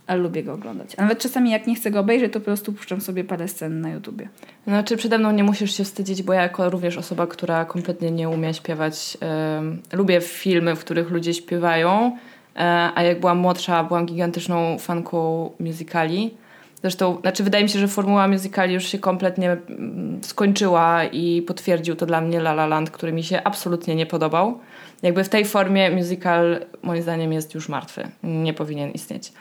ale 0.09 0.19
lubię 0.19 0.43
go 0.43 0.53
oglądać. 0.53 0.95
A 0.97 1.01
nawet 1.01 1.19
czasami 1.19 1.51
jak 1.51 1.67
nie 1.67 1.75
chcę 1.75 1.91
go 1.91 1.99
obejrzeć, 1.99 2.33
to 2.33 2.39
po 2.39 2.45
prostu 2.45 2.73
puszczam 2.73 3.01
sobie 3.01 3.23
parę 3.23 3.47
scen 3.47 3.81
na 3.81 3.89
YouTubie. 3.89 4.29
Znaczy 4.67 4.97
przede 4.97 5.17
mną 5.17 5.31
nie 5.31 5.43
musisz 5.43 5.77
się 5.77 5.83
wstydzić, 5.83 6.23
bo 6.23 6.33
ja 6.33 6.41
jako 6.41 6.69
również 6.69 6.97
osoba, 6.97 7.27
która 7.27 7.65
kompletnie 7.65 8.11
nie 8.11 8.29
umie 8.29 8.53
śpiewać, 8.53 9.17
em, 9.19 9.81
lubię 9.93 10.21
filmy, 10.21 10.75
w 10.75 10.79
których 10.79 11.11
ludzie 11.11 11.33
śpiewają, 11.33 12.17
e, 12.55 12.89
a 12.95 13.03
jak 13.03 13.19
byłam 13.19 13.37
młodsza, 13.37 13.83
byłam 13.83 14.05
gigantyczną 14.05 14.77
fanką 14.79 15.51
musicali. 15.59 16.33
Zresztą, 16.81 17.17
znaczy 17.21 17.43
wydaje 17.43 17.63
mi 17.63 17.69
się, 17.69 17.79
że 17.79 17.87
formuła 17.87 18.27
musicali 18.27 18.73
już 18.73 18.83
się 18.87 18.99
kompletnie 18.99 19.51
mm, 19.51 20.19
skończyła 20.23 21.03
i 21.03 21.41
potwierdził 21.41 21.95
to 21.95 22.05
dla 22.05 22.21
mnie 22.21 22.37
La 22.37 22.51
La 22.51 22.67
Land, 22.67 22.91
który 22.91 23.11
mi 23.11 23.23
się 23.23 23.43
absolutnie 23.43 23.95
nie 23.95 24.05
podobał. 24.05 24.59
Jakby 25.01 25.23
w 25.23 25.29
tej 25.29 25.45
formie 25.45 25.91
musical 25.91 26.65
moim 26.83 27.01
zdaniem 27.01 27.33
jest 27.33 27.55
już 27.55 27.69
martwy. 27.69 28.07
Nie 28.23 28.53
powinien 28.53 28.91
istnieć. 28.91 29.31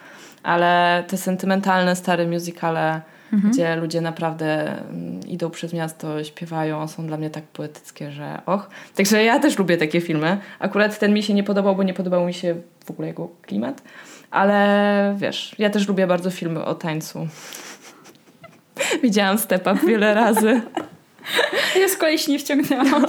Ale 0.42 1.04
te 1.08 1.16
sentymentalne, 1.16 1.96
stare 1.96 2.26
musicale, 2.26 3.00
gdzie 3.32 3.76
ludzie 3.76 4.00
naprawdę 4.00 4.78
mm, 4.78 5.20
idą 5.26 5.50
przez 5.50 5.72
miasto, 5.72 6.24
śpiewają, 6.24 6.88
są 6.88 7.06
dla 7.06 7.16
mnie 7.16 7.30
tak 7.30 7.44
poetyckie, 7.44 8.10
że 8.10 8.40
och. 8.46 8.70
Także 8.94 9.24
ja 9.24 9.38
też 9.38 9.58
lubię 9.58 9.76
takie 9.76 10.00
filmy. 10.00 10.38
Akurat 10.58 10.98
ten 10.98 11.14
mi 11.14 11.22
się 11.22 11.34
nie 11.34 11.44
podobał, 11.44 11.76
bo 11.76 11.82
nie 11.82 11.94
podobał 11.94 12.26
mi 12.26 12.34
się 12.34 12.54
w 12.84 12.90
ogóle 12.90 13.08
jego 13.08 13.28
klimat. 13.42 13.82
Ale 14.30 15.14
wiesz, 15.18 15.54
ja 15.58 15.70
też 15.70 15.88
lubię 15.88 16.06
bardzo 16.06 16.30
filmy 16.30 16.64
o 16.64 16.74
tańcu. 16.74 17.28
Widziałam 19.02 19.38
Step 19.38 19.66
Up 19.66 19.86
wiele 19.86 20.14
razy. 20.14 20.60
Ja 21.80 21.88
z 21.88 21.96
kolei 21.96 22.18
się 22.18 22.32
nie 22.32 22.38
wciągnęłam. 22.38 23.06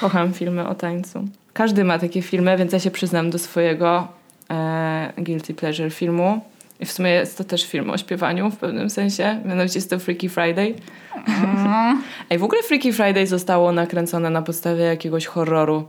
Kocham 0.00 0.32
filmy 0.32 0.68
o 0.68 0.74
tańcu. 0.74 1.24
Każdy 1.52 1.84
ma 1.84 1.98
takie 1.98 2.22
filmy, 2.22 2.56
więc 2.56 2.72
ja 2.72 2.80
się 2.80 2.90
przyznam 2.90 3.30
do 3.30 3.38
swojego 3.38 4.08
guilty 5.18 5.54
pleasure 5.54 5.90
filmu. 5.90 6.40
I 6.80 6.86
w 6.86 6.92
sumie 6.92 7.10
jest 7.10 7.38
to 7.38 7.44
też 7.44 7.66
film 7.66 7.90
o 7.90 7.98
śpiewaniu 7.98 8.50
w 8.50 8.56
pewnym 8.56 8.90
sensie. 8.90 9.40
Mianowicie 9.44 9.78
jest 9.78 9.90
to 9.90 9.98
Freaky 9.98 10.28
Friday. 10.28 10.74
Ej, 12.30 12.38
w 12.38 12.44
ogóle 12.44 12.62
Freaky 12.62 12.92
Friday 12.92 13.26
zostało 13.26 13.72
nakręcone 13.72 14.30
na 14.30 14.42
podstawie 14.42 14.84
jakiegoś 14.84 15.26
horroru. 15.26 15.88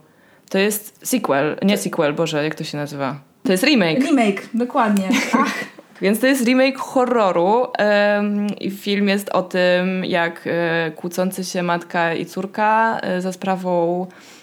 To 0.49 0.57
jest 0.57 1.07
sequel, 1.07 1.57
nie 1.63 1.77
sequel, 1.77 2.13
Boże, 2.13 2.43
jak 2.43 2.55
to 2.55 2.63
się 2.63 2.77
nazywa? 2.77 3.19
To 3.43 3.51
jest 3.51 3.63
remake. 3.63 3.99
Remake, 3.99 4.49
dokładnie. 4.53 5.09
Ach, 5.33 5.53
Więc 6.01 6.19
to 6.19 6.27
jest 6.27 6.45
remake 6.45 6.77
horroru 6.77 7.67
em, 7.77 8.47
i 8.59 8.71
film 8.71 9.09
jest 9.09 9.29
o 9.29 9.43
tym, 9.43 10.05
jak 10.05 10.47
e, 10.47 10.91
kłócący 10.91 11.43
się 11.43 11.63
matka 11.63 12.13
i 12.13 12.25
córka 12.25 12.99
e, 13.01 13.21
za 13.21 13.31
sprawą 13.31 14.05
e, 14.05 14.38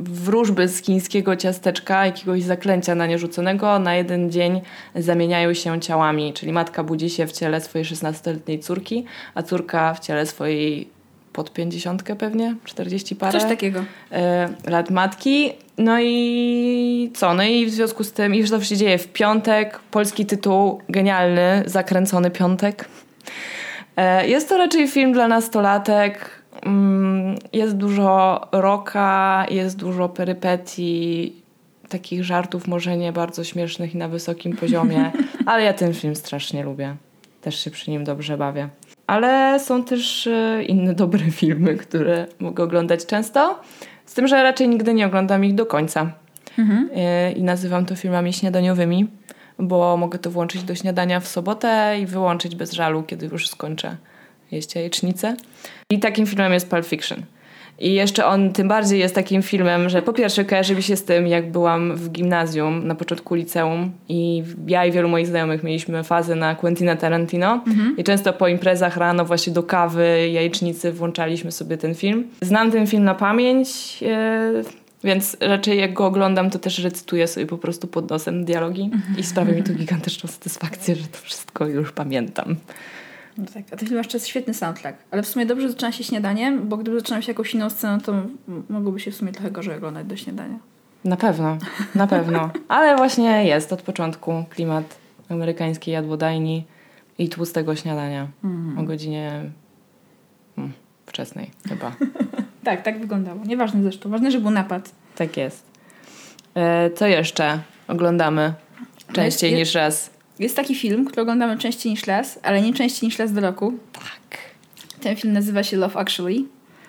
wróżby 0.00 0.68
z 0.68 0.82
chińskiego 0.82 1.36
ciasteczka, 1.36 2.06
jakiegoś 2.06 2.42
zaklęcia 2.42 2.94
na 2.94 3.06
nie 3.06 3.18
rzuconego, 3.18 3.78
na 3.78 3.94
jeden 3.94 4.30
dzień 4.30 4.60
zamieniają 4.94 5.54
się 5.54 5.80
ciałami. 5.80 6.32
Czyli 6.32 6.52
matka 6.52 6.84
budzi 6.84 7.10
się 7.10 7.26
w 7.26 7.32
ciele 7.32 7.60
swojej 7.60 7.84
16-letniej 7.84 8.58
córki, 8.58 9.04
a 9.34 9.42
córka 9.42 9.94
w 9.94 10.00
ciele 10.00 10.26
swojej 10.26 10.88
pod 11.32 11.52
50 11.52 12.02
pewnie, 12.18 12.54
40 12.64 13.16
parę 13.16 13.40
coś 13.40 13.48
takiego. 13.48 13.84
e, 14.12 14.48
lat 14.66 14.90
matki. 14.90 15.52
No 15.78 16.00
i 16.00 17.10
co? 17.14 17.34
No 17.34 17.42
i 17.42 17.66
w 17.66 17.70
związku 17.70 18.04
z 18.04 18.12
tym, 18.12 18.34
iż 18.34 18.50
to 18.50 18.60
się 18.60 18.76
dzieje 18.76 18.98
w 18.98 19.08
piątek, 19.08 19.78
polski 19.90 20.26
tytuł 20.26 20.80
genialny, 20.88 21.62
zakręcony 21.66 22.30
piątek. 22.30 22.88
E, 23.96 24.28
jest 24.28 24.48
to 24.48 24.58
raczej 24.58 24.88
film 24.88 25.12
dla 25.12 25.28
nastolatek. 25.28 26.39
Mm, 26.62 27.34
Jest 27.52 27.76
dużo 27.76 28.40
roka, 28.52 29.46
jest 29.50 29.76
dużo 29.76 30.08
perypetii, 30.08 31.36
takich 31.88 32.24
żartów 32.24 32.68
może 32.68 32.96
nie 32.96 33.12
bardzo 33.12 33.44
śmiesznych 33.44 33.94
i 33.94 33.98
na 33.98 34.08
wysokim 34.08 34.56
poziomie, 34.56 35.12
ale 35.46 35.64
ja 35.64 35.72
ten 35.72 35.94
film 35.94 36.16
strasznie 36.16 36.62
lubię. 36.62 36.96
Też 37.40 37.64
się 37.64 37.70
przy 37.70 37.90
nim 37.90 38.04
dobrze 38.04 38.36
bawię. 38.38 38.68
Ale 39.06 39.60
są 39.60 39.84
też 39.84 40.26
e, 40.26 40.62
inne 40.64 40.94
dobre 40.94 41.30
filmy, 41.40 41.76
które 41.76 42.26
mogę 42.38 42.64
oglądać 42.64 43.06
często. 43.06 43.60
Z 44.06 44.14
tym, 44.14 44.26
że 44.28 44.42
raczej 44.42 44.68
nigdy 44.68 44.94
nie 44.94 45.06
oglądam 45.06 45.44
ich 45.44 45.54
do 45.54 45.66
końca. 45.66 46.12
E, 46.96 47.32
I 47.32 47.42
nazywam 47.42 47.86
to 47.86 47.96
filmami 47.96 48.32
śniadaniowymi, 48.32 49.06
bo 49.58 49.96
mogę 49.96 50.18
to 50.18 50.30
włączyć 50.30 50.62
do 50.62 50.74
śniadania 50.74 51.20
w 51.20 51.28
sobotę 51.28 51.96
i 52.00 52.06
wyłączyć 52.06 52.56
bez 52.56 52.72
żalu, 52.72 53.02
kiedy 53.02 53.26
już 53.26 53.48
skończę 53.48 53.96
jeść 54.52 54.74
jajecznicę. 54.74 55.36
I 55.90 55.98
takim 55.98 56.26
filmem 56.26 56.52
jest 56.52 56.70
Pulp 56.70 56.86
Fiction. 56.86 57.22
I 57.78 57.94
jeszcze 57.94 58.26
on 58.26 58.52
tym 58.52 58.68
bardziej 58.68 59.00
jest 59.00 59.14
takim 59.14 59.42
filmem, 59.42 59.88
że 59.88 60.02
po 60.02 60.12
pierwsze 60.12 60.44
kojarzy 60.44 60.74
mi 60.74 60.82
się 60.82 60.96
z 60.96 61.04
tym, 61.04 61.26
jak 61.26 61.50
byłam 61.50 61.96
w 61.96 62.10
gimnazjum 62.10 62.86
na 62.86 62.94
początku 62.94 63.34
liceum 63.34 63.92
i 64.08 64.42
ja 64.66 64.86
i 64.86 64.92
wielu 64.92 65.08
moich 65.08 65.26
znajomych 65.26 65.62
mieliśmy 65.62 66.04
fazę 66.04 66.34
na 66.34 66.54
Quentina 66.54 66.96
Tarantino 66.96 67.64
i 67.96 68.04
często 68.04 68.32
po 68.32 68.48
imprezach 68.48 68.96
rano 68.96 69.24
właśnie 69.24 69.52
do 69.52 69.62
kawy, 69.62 70.28
jajecznicy 70.32 70.92
włączaliśmy 70.92 71.52
sobie 71.52 71.76
ten 71.76 71.94
film. 71.94 72.24
Znam 72.40 72.70
ten 72.70 72.86
film 72.86 73.04
na 73.04 73.14
pamięć, 73.14 73.68
e, 74.02 74.52
więc 75.04 75.36
raczej 75.40 75.78
jak 75.78 75.92
go 75.92 76.06
oglądam, 76.06 76.50
to 76.50 76.58
też 76.58 76.78
recytuję 76.78 77.26
sobie 77.26 77.46
po 77.46 77.58
prostu 77.58 77.86
pod 77.86 78.10
nosem 78.10 78.44
dialogi 78.44 78.90
i 79.18 79.22
sprawia 79.22 79.52
mi 79.54 79.62
to 79.62 79.72
gigantyczną 79.72 80.30
satysfakcję, 80.30 80.94
że 80.94 81.06
to 81.06 81.18
wszystko 81.22 81.66
już 81.66 81.92
pamiętam. 81.92 82.56
No 83.40 83.46
tak, 83.54 83.64
a 83.72 83.76
ten 83.76 83.88
film 83.88 83.98
jeszcze 83.98 84.16
jest 84.16 84.26
świetny 84.26 84.54
soundtrack. 84.54 84.98
Ale 85.10 85.22
w 85.22 85.26
sumie 85.26 85.46
dobrze 85.46 85.68
zaczyna 85.68 85.92
się 85.92 86.04
śniadaniem, 86.04 86.68
bo 86.68 86.76
gdyby 86.76 87.00
zaczynał 87.00 87.22
się 87.22 87.32
jakąś 87.32 87.54
inną 87.54 87.70
sceną, 87.70 88.00
to 88.00 88.12
mogłoby 88.68 89.00
się 89.00 89.10
w 89.10 89.16
sumie 89.16 89.32
trochę 89.32 89.50
gorzej 89.50 89.76
oglądać 89.76 90.06
do 90.06 90.16
śniadania. 90.16 90.58
Na 91.04 91.16
pewno, 91.16 91.58
na 91.94 92.06
pewno. 92.06 92.50
Ale 92.68 92.96
właśnie 92.96 93.44
jest 93.44 93.72
od 93.72 93.82
początku 93.82 94.44
klimat 94.50 94.98
amerykańskiej 95.28 95.94
jadłodajni 95.94 96.64
i 97.18 97.28
tłustego 97.28 97.76
śniadania 97.76 98.28
o 98.78 98.82
godzinie 98.82 99.50
mm, 100.58 100.72
wczesnej 101.06 101.50
chyba. 101.68 101.92
Tak, 102.64 102.82
tak 102.82 103.00
wyglądało. 103.00 103.44
Nieważne 103.44 103.82
zresztą. 103.82 104.10
Ważne, 104.10 104.30
że 104.30 104.40
był 104.40 104.50
napad. 104.50 104.90
Tak 105.16 105.36
jest. 105.36 105.64
E, 106.54 106.90
co 106.90 107.06
jeszcze 107.06 107.58
oglądamy 107.88 108.54
częściej 109.12 109.50
Jest- 109.50 109.60
niż 109.60 109.74
raz? 109.74 110.10
Jest 110.40 110.56
taki 110.56 110.74
film, 110.74 111.04
który 111.04 111.22
oglądamy 111.22 111.58
częściej 111.58 111.92
niż 111.92 112.06
raz, 112.06 112.38
ale 112.42 112.62
nie 112.62 112.74
częściej 112.74 113.06
niż 113.06 113.18
raz 113.18 113.32
do 113.32 113.40
roku. 113.40 113.72
Tak. 113.92 114.38
Ten 115.00 115.16
film 115.16 115.32
nazywa 115.32 115.62
się 115.62 115.76
Love 115.76 116.00
Actually. 116.00 116.44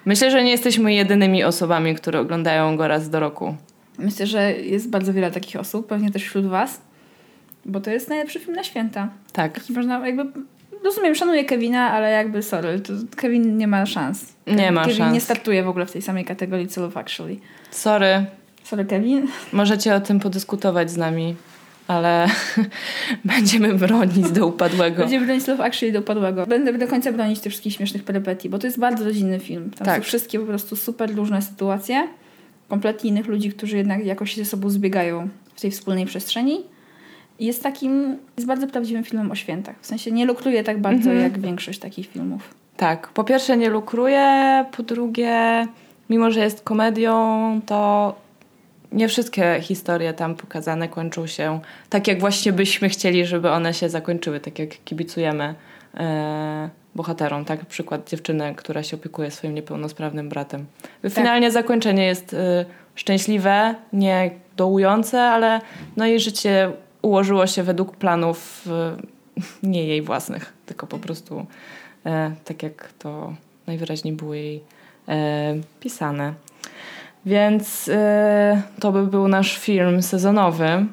Myślę, 0.05 0.31
że 0.31 0.43
nie 0.43 0.51
jesteśmy 0.51 0.93
jedynymi 0.93 1.43
osobami, 1.43 1.95
które 1.95 2.19
oglądają 2.19 2.77
go 2.77 2.87
raz 2.87 3.09
do 3.09 3.19
roku. 3.19 3.55
Myślę, 3.97 4.27
że 4.27 4.53
jest 4.53 4.89
bardzo 4.89 5.13
wiele 5.13 5.31
takich 5.31 5.55
osób, 5.55 5.87
pewnie 5.87 6.11
też 6.11 6.23
wśród 6.23 6.45
was, 6.45 6.81
bo 7.65 7.79
to 7.79 7.91
jest 7.91 8.09
najlepszy 8.09 8.39
film 8.39 8.55
na 8.55 8.63
święta. 8.63 9.09
Tak. 9.33 9.53
Taki 9.53 9.73
można 9.73 10.07
jakby... 10.07 10.25
Rozumiem, 10.83 11.15
szanuję 11.15 11.45
Kevina, 11.45 11.91
ale 11.91 12.11
jakby 12.11 12.43
sorry, 12.43 12.79
to 12.79 12.93
Kevin 13.15 13.57
nie 13.57 13.67
ma 13.67 13.85
szans. 13.85 14.25
Nie 14.47 14.71
ma 14.71 14.81
Kevin 14.81 14.97
szans. 14.97 15.13
nie 15.13 15.21
startuje 15.21 15.63
w 15.63 15.67
ogóle 15.67 15.85
w 15.85 15.91
tej 15.91 16.01
samej 16.01 16.25
kategorii 16.25 16.67
co 16.67 16.81
Love 16.81 16.99
Actually. 16.99 17.37
Sorry, 17.71 18.25
Sorry, 18.63 18.85
Kevin. 18.85 19.27
możecie 19.53 19.95
o 19.95 20.01
tym 20.01 20.19
podyskutować 20.19 20.91
z 20.91 20.97
nami, 20.97 21.35
ale 21.87 22.27
będziemy 23.25 23.73
bronić 23.73 24.31
do 24.31 24.47
upadłego. 24.47 24.97
Będziemy 25.01 25.25
bronić 25.25 25.47
Love 25.47 25.63
Actually 25.63 25.91
do 25.93 25.99
upadłego. 25.99 26.45
Będę 26.45 26.73
do 26.77 26.87
końca 26.87 27.11
bronić 27.11 27.39
tych 27.39 27.51
wszystkich 27.51 27.73
śmiesznych 27.73 28.03
perypetii, 28.03 28.49
bo 28.49 28.59
to 28.59 28.67
jest 28.67 28.79
bardzo 28.79 29.05
rodzinny 29.05 29.39
film. 29.39 29.71
Tam 29.77 29.85
Tak. 29.85 29.95
są 29.97 30.03
wszystkie 30.03 30.39
po 30.39 30.45
prostu 30.45 30.75
super 30.75 31.15
różne 31.15 31.41
sytuacje. 31.41 32.07
Kompletnie 32.69 33.09
innych 33.09 33.27
ludzi, 33.27 33.51
którzy 33.51 33.77
jednak 33.77 34.05
jakoś 34.05 34.31
się 34.35 34.43
ze 34.43 34.49
sobą 34.49 34.69
zbiegają 34.69 35.29
w 35.55 35.61
tej 35.61 35.71
wspólnej 35.71 36.05
przestrzeni. 36.05 36.63
Jest 37.39 37.63
takim, 37.63 38.17
jest 38.37 38.47
bardzo 38.47 38.67
prawdziwym 38.67 39.03
filmem 39.03 39.31
o 39.31 39.35
świętach. 39.35 39.75
W 39.81 39.85
sensie 39.85 40.11
nie 40.11 40.25
lukruje 40.25 40.63
tak 40.63 40.81
bardzo 40.81 41.09
Mhm. 41.09 41.19
jak 41.31 41.39
większość 41.41 41.79
takich 41.79 42.07
filmów. 42.07 42.53
Tak, 42.77 43.07
po 43.07 43.23
pierwsze 43.23 43.57
nie 43.57 43.69
lukruje, 43.69 44.65
po 44.77 44.83
drugie, 44.83 45.67
mimo 46.09 46.31
że 46.31 46.39
jest 46.39 46.61
komedią, 46.61 47.15
to 47.65 48.15
nie 48.91 49.07
wszystkie 49.07 49.61
historie 49.61 50.13
tam 50.13 50.35
pokazane 50.35 50.89
kończą 50.89 51.27
się 51.27 51.59
tak, 51.89 52.07
jak 52.07 52.19
właśnie 52.19 52.53
byśmy 52.53 52.89
chcieli, 52.89 53.25
żeby 53.25 53.49
one 53.49 53.73
się 53.73 53.89
zakończyły, 53.89 54.39
tak 54.39 54.59
jak 54.59 54.69
kibicujemy 54.85 55.55
e, 55.97 56.69
bohaterom. 56.95 57.45
Tak, 57.45 57.65
przykład 57.65 58.09
dziewczyny, 58.09 58.55
która 58.55 58.83
się 58.83 58.97
opiekuje 58.97 59.31
swoim 59.31 59.55
niepełnosprawnym 59.55 60.29
bratem. 60.29 60.65
Finalnie 61.09 61.51
zakończenie 61.51 62.05
jest 62.05 62.33
e, 62.33 62.65
szczęśliwe, 62.95 63.75
nie 63.93 64.31
dołujące, 64.57 65.21
ale 65.21 65.61
no 65.97 66.05
jej 66.05 66.19
życie 66.19 66.71
ułożyło 67.01 67.47
się 67.47 67.63
według 67.63 67.95
planów 67.95 68.67
e, 68.67 68.97
nie 69.73 69.85
jej 69.85 70.01
własnych, 70.01 70.53
tylko 70.65 70.87
po 70.87 70.99
prostu 70.99 71.45
e, 72.05 72.31
tak 72.45 72.63
jak 72.63 72.93
to 72.99 73.33
najwyraźniej 73.67 74.13
było 74.13 74.33
jej 74.33 74.63
e, 75.07 75.55
pisane. 75.79 76.33
Więc 77.25 77.89
e, 77.93 78.61
to 78.79 78.91
by 78.91 79.07
był 79.07 79.27
nasz 79.27 79.57
film 79.57 80.01
sezonowy. 80.01 80.85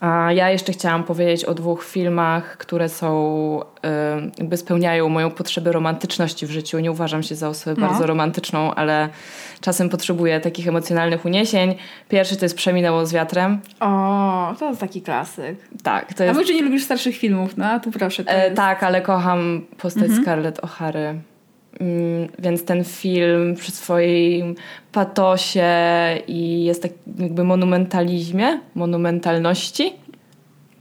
A 0.00 0.32
ja 0.32 0.50
jeszcze 0.50 0.72
chciałam 0.72 1.04
powiedzieć 1.04 1.44
o 1.44 1.54
dwóch 1.54 1.84
filmach, 1.84 2.56
które 2.56 2.88
są, 2.88 3.60
e, 3.84 4.20
jakby 4.38 4.56
spełniają 4.56 5.08
moją 5.08 5.30
potrzebę 5.30 5.72
romantyczności 5.72 6.46
w 6.46 6.50
życiu. 6.50 6.78
Nie 6.78 6.90
uważam 6.92 7.22
się 7.22 7.34
za 7.34 7.48
osobę 7.48 7.80
No. 7.80 7.88
bardzo 7.88 8.06
romantyczną, 8.06 8.74
ale 8.74 9.08
czasem 9.60 9.88
potrzebuję 9.88 10.40
takich 10.40 10.68
emocjonalnych 10.68 11.24
uniesień. 11.24 11.74
Pierwszy 12.08 12.36
to 12.36 12.44
jest 12.44 12.56
Przeminęło 12.56 13.06
z 13.06 13.12
wiatrem. 13.12 13.60
O, 13.80 14.54
to 14.58 14.68
jest 14.68 14.80
taki 14.80 15.02
klasyk. 15.02 15.56
Tak, 15.82 16.14
to 16.14 16.22
A 16.22 16.26
jest 16.26 16.38
może 16.40 16.54
nie 16.54 16.62
lubisz 16.62 16.84
starszych 16.84 17.16
filmów, 17.16 17.56
no 17.56 17.66
a 17.66 17.80
tu 17.80 17.90
proszę. 17.90 18.24
To 18.24 18.30
E, 18.30 18.44
jest... 18.44 18.56
tak, 18.56 18.82
ale 18.82 19.00
kocham 19.02 19.66
postać 19.78 20.04
Mhm. 20.04 20.22
Scarlett 20.22 20.60
O'Hary. 20.60 21.14
Mm, 21.80 22.28
więc 22.38 22.64
ten 22.64 22.84
film 22.84 23.54
przy 23.56 23.72
swoim 23.72 24.54
patosie 24.92 25.68
i 26.28 26.64
jest 26.64 26.82
tak 26.82 26.92
jakby 27.18 27.44
monumentalizmie, 27.44 28.60
monumentalności, 28.74 29.92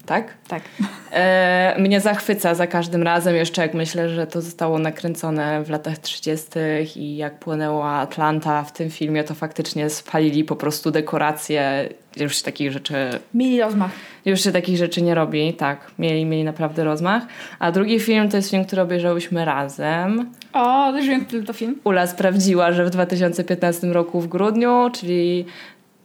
tak? 0.10 0.34
Tak. 0.48 0.64
E, 1.12 1.76
mnie 1.80 2.02
zachwyca 2.02 2.56
za 2.56 2.68
każdym 2.68 3.04
razem, 3.04 3.36
jeszcze 3.36 3.62
jak 3.62 3.74
myślę, 3.74 4.10
że 4.10 4.28
to 4.28 4.42
zostało 4.42 4.80
nakręcone 4.80 5.64
w 5.64 5.70
latach 5.70 5.98
30. 5.98 6.50
i 6.96 7.18
jak 7.18 7.40
płynęła 7.40 7.92
Atlanta 7.92 8.64
w 8.64 8.74
tym 8.74 8.90
filmie, 8.90 9.24
to 9.24 9.34
faktycznie 9.34 9.90
spalili 9.90 10.44
po 10.44 10.56
prostu 10.56 10.92
dekoracje. 10.92 11.90
Już 12.18 12.38
się 12.38 12.44
takich 12.44 12.72
rzeczy 12.72 12.96
Mieli 13.34 13.62
rozmach. 13.62 13.92
już 14.26 14.44
się 14.44 14.52
takich 14.52 14.78
rzeczy 14.78 15.02
nie 15.02 15.16
robi, 15.16 15.54
tak. 15.54 15.92
Mieli, 16.00 16.26
mieli 16.26 16.44
naprawdę 16.44 16.84
rozmach. 16.84 17.24
A 17.60 17.72
drugi 17.72 18.00
film 18.00 18.30
to 18.30 18.38
jest 18.38 18.50
film, 18.50 18.66
który 18.66 18.82
obejrzałyśmy 18.82 19.46
razem. 19.46 20.32
O, 20.54 20.92
też 20.92 21.08
wiem, 21.08 21.26
który 21.26 21.44
to 21.44 21.54
film. 21.54 21.76
Ula 21.84 22.08
sprawdziła, 22.08 22.72
że 22.72 22.86
w 22.86 22.90
2015 22.90 23.88
roku 23.88 24.22
w 24.22 24.28
grudniu, 24.28 24.90
czyli 24.94 25.46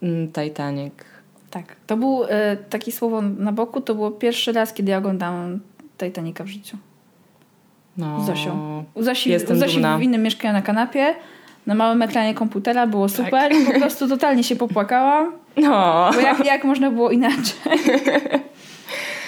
mm, 0.03 0.33
Titanic. 0.33 0.95
Tak. 1.55 1.77
To 1.87 1.97
był 1.97 2.25
e, 2.29 2.57
taki 2.57 2.93
słowo 2.93 3.23
na 3.23 3.53
boku, 3.53 3.81
to 3.81 3.95
było 3.95 4.11
pierwszy 4.11 4.53
raz, 4.53 4.73
kiedy 4.73 4.91
ja 4.91 4.99
oglądałam 4.99 5.61
Titanica 5.99 6.45
w 6.45 6.47
życiu. 6.47 6.77
No. 7.97 8.21
Z 8.23 8.27
Zosią. 8.27 8.85
U 8.95 9.03
Zosi, 9.03 9.31
Jestem 9.31 9.57
u 9.57 9.61
Zosi 9.61 9.75
dumna. 9.75 9.99
w 9.99 10.03
innym 10.03 10.23
mieszkaniu 10.23 10.55
na 10.55 10.63
kanapie, 10.63 11.15
na 11.67 11.75
małym 11.75 12.03
ekranie 12.03 12.35
komputera, 12.35 12.87
było 12.87 13.09
Tak. 13.09 13.17
super. 13.17 13.53
Po 13.73 13.81
prostu 13.81 14.09
totalnie 14.09 14.45
się 14.45 14.57
popłakałam, 14.57 15.33
No. 15.57 16.11
bo 16.15 16.21
jak, 16.21 16.45
jak 16.47 16.65
można 16.65 16.91
było 16.91 17.11
inaczej. 17.11 17.55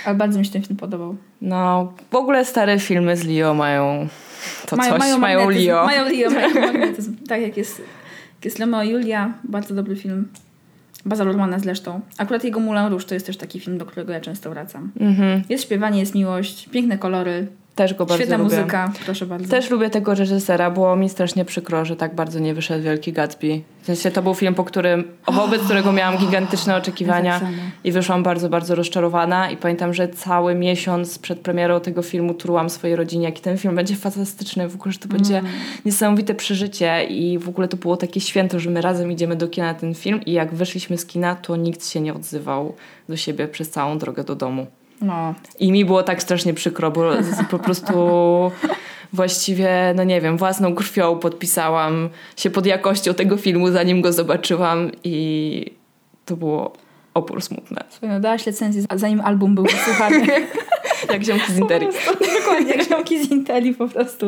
Ale 0.07 0.15
bardzo 0.15 0.39
mi 0.39 0.45
się 0.47 0.53
ten 0.53 0.63
film 0.63 0.77
podobał. 0.77 1.17
no, 1.41 1.93
w 2.11 2.15
ogóle 2.15 2.45
stare 2.45 2.79
filmy 2.79 3.17
z 3.17 3.25
Leo 3.25 3.55
mają 3.55 4.09
to 4.67 4.77
coś, 4.77 4.99
mają, 4.99 5.19
magnetyzm. 5.19 5.67
Leo. 5.67 5.85
Mają 5.87 6.05
Leo, 6.05 6.31
mają 6.31 6.55
magnetyzm. 6.73 7.17
Tak 7.29 7.41
jak 7.43 7.57
jest, 7.57 7.79
jak 8.37 8.45
jest 8.45 8.59
Romeo 8.61 8.83
i 8.83 8.89
Julia, 8.91 9.33
bardzo 9.45 9.75
dobry 9.75 9.97
film. 9.97 10.29
Baza 11.07 11.25
Lurmana 11.25 11.59
zresztą. 11.59 12.01
Akurat 12.19 12.45
jego 12.45 12.61
Moulin 12.61 12.87
Rouge 12.87 13.05
to 13.05 13.15
jest 13.15 13.27
też 13.27 13.37
taki 13.37 13.61
film, 13.61 13.79
do 13.79 13.87
którego 13.87 14.13
ja 14.13 14.21
często 14.21 14.51
wracam. 14.51 14.93
Mhm. 15.01 15.43
Jest 15.49 15.65
śpiewanie, 15.65 16.01
jest 16.01 16.15
miłość, 16.15 16.69
piękne 16.69 16.99
kolory, 16.99 17.47
Też 17.77 17.95
go 17.95 18.07
bardzo 18.07 18.17
świetna 18.17 18.37
lubię. 18.37 18.57
muzyka, 18.57 18.93
proszę 19.05 19.27
bardzo. 19.27 19.51
Też 19.51 19.71
lubię 19.71 19.91
tego 19.91 20.15
reżysera, 20.15 20.71
było 20.71 20.97
mi 20.97 21.09
strasznie 21.09 21.45
przykro, 21.45 21.85
że 21.85 21.97
tak 21.97 22.15
bardzo 22.15 22.39
nie 22.39 22.55
wyszedł 22.55 22.85
Wielki 22.85 23.13
Gatsby. 23.13 23.61
W 23.83 23.87
sensie 23.87 24.11
to 24.11 24.23
był 24.23 24.35
film, 24.35 24.55
po 24.55 24.65
którym, 24.65 25.05
wobec 25.33 25.63
którego 25.63 25.93
miałam 25.93 26.19
gigantyczne 26.27 26.77
oczekiwania 26.77 27.41
tak 27.41 27.49
i 27.85 27.93
wyszłam 27.93 28.23
bardzo, 28.23 28.49
bardzo 28.49 28.75
rozczarowana 28.75 29.51
i 29.51 29.57
pamiętam, 29.57 29.95
że 29.95 30.09
cały 30.09 30.55
miesiąc 30.55 31.19
przed 31.19 31.41
premierą 31.41 31.81
tego 31.81 32.03
filmu 32.03 32.35
trułam 32.35 32.71
swojej 32.71 32.97
rodzinie, 32.97 33.25
jaki 33.25 33.43
ten 33.43 33.59
film 33.59 33.75
będzie 33.75 33.97
fantastyczny, 33.97 34.69
w 34.69 34.75
ogóle, 34.75 34.93
że 34.93 34.99
to 34.99 35.09
będzie 35.09 35.39
Mm. 35.39 35.53
niesamowite 35.85 36.35
przeżycie 36.35 37.05
i 37.05 37.39
w 37.39 37.49
ogóle 37.49 37.69
to 37.69 37.77
było 37.77 37.97
takie 37.97 38.21
święto, 38.21 38.61
że 38.61 38.71
my 38.71 38.81
razem 38.81 39.13
idziemy 39.13 39.37
do 39.37 39.49
kina 39.49 39.67
na 39.67 39.75
ten 39.75 39.95
film 39.95 40.21
i 40.27 40.33
jak 40.33 40.55
wyszliśmy 40.55 40.99
z 40.99 41.07
kina, 41.07 41.35
to 41.35 41.57
nikt 41.57 41.87
się 41.89 42.01
nie 42.01 42.15
odzywał 42.15 42.75
do 43.09 43.17
siebie 43.17 43.49
przez 43.49 43.71
całą 43.71 43.99
drogę 43.99 44.25
do 44.25 44.35
domu. 44.35 44.67
No, 45.01 45.35
I 45.61 45.73
mi 45.73 45.85
było 45.85 46.03
tak 46.03 46.23
strasznie 46.23 46.55
przykro, 46.55 46.91
bo 46.91 47.11
po 47.51 47.59
prostu 47.59 47.93
właściwie, 49.13 49.93
no 49.97 50.05
nie 50.05 50.21
wiem, 50.21 50.37
własną 50.37 50.75
krwią 50.75 51.19
podpisałam 51.19 52.09
się 52.37 52.51
pod 52.51 52.67
jakością 52.67 53.15
tego 53.15 53.37
filmu, 53.37 53.71
zanim 53.71 54.01
go 54.01 54.13
zobaczyłam 54.13 54.91
i 55.05 55.77
to 56.25 56.37
było 56.37 56.73
opór 57.17 57.43
smutne. 57.43 57.85
Słuchaj, 57.91 58.09
no 58.09 58.21
dałaś 58.21 58.47
licencję 58.47 58.83
zanim 58.95 59.21
album 59.21 59.55
był 59.55 59.65
wysłuchany. 59.65 60.27
Jak 61.13 61.25
ziomki 61.25 61.53
z 61.53 61.59
Interi. 61.59 61.87
Dokładnie, 62.41 62.73
jak 62.73 62.89
ziomki 62.89 63.25
z 63.25 63.31
Inteli 63.31 63.75
po 63.75 63.89
prostu. 63.89 64.27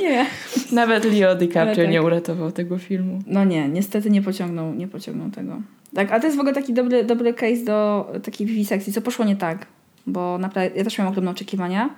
Nie. 0.00 0.26
Nawet 0.72 1.04
Leo 1.04 1.34
DiCaprio 1.34 1.84
tak. 1.84 1.90
nie 1.90 2.02
uratował 2.02 2.52
tego 2.52 2.78
filmu. 2.78 3.22
No 3.26 3.44
nie, 3.44 3.68
niestety 3.68 4.10
nie 4.10 4.22
pociągnął, 4.22 4.74
nie 4.74 4.88
pociągnął 4.88 5.30
tego. 5.30 5.62
Tak, 5.94 6.12
a 6.12 6.20
to 6.20 6.26
jest 6.26 6.36
w 6.36 6.40
ogóle 6.40 6.54
taki 6.54 6.72
dobry, 6.72 7.04
dobry 7.04 7.34
case 7.34 7.64
do 7.64 8.10
takiej 8.22 8.46
wiwisekcji, 8.46 8.92
co 8.92 9.02
poszło 9.02 9.24
nie 9.24 9.36
tak. 9.36 9.66
Bo 10.06 10.38
naprawdę, 10.38 10.78
ja 10.78 10.84
też 10.84 10.98
miałam 10.98 11.12
ogromne 11.12 11.30
oczekiwania 11.30 11.90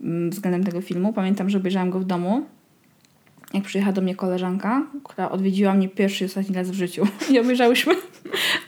mm, 0.00 0.30
względem 0.30 0.64
tego 0.64 0.80
filmu. 0.80 1.12
Pamiętam, 1.12 1.50
że 1.50 1.58
obejrzałam 1.58 1.90
go 1.90 2.00
w 2.00 2.04
domu. 2.04 2.46
Jak 3.54 3.64
przyjechała 3.64 3.92
do 3.92 4.02
mnie 4.02 4.14
koleżanka, 4.14 4.82
która 5.04 5.30
odwiedziła 5.30 5.74
mnie 5.74 5.88
pierwszy 5.88 6.24
i 6.24 6.26
ostatni 6.26 6.56
raz 6.56 6.70
w 6.70 6.74
życiu. 6.74 7.06
I 7.32 7.38
obejrzałyśmy, 7.40 7.94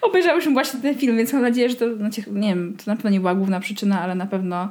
obejrzałyśmy 0.03 0.53
właśnie 0.53 0.81
ten 0.81 0.95
film, 0.95 1.17
więc 1.17 1.33
mam 1.33 1.43
nadzieję, 1.43 1.69
że 1.69 1.77
to, 1.77 1.97
znaczy, 1.97 2.23
nie 2.33 2.49
wiem, 2.49 2.77
to 2.77 2.91
na 2.91 2.97
pewno 2.97 3.11
nie 3.11 3.21
była 3.21 3.35
główna 3.35 3.61
przyczyna, 3.61 4.01
ale 4.01 4.15
na 4.15 4.27
pewno 4.27 4.69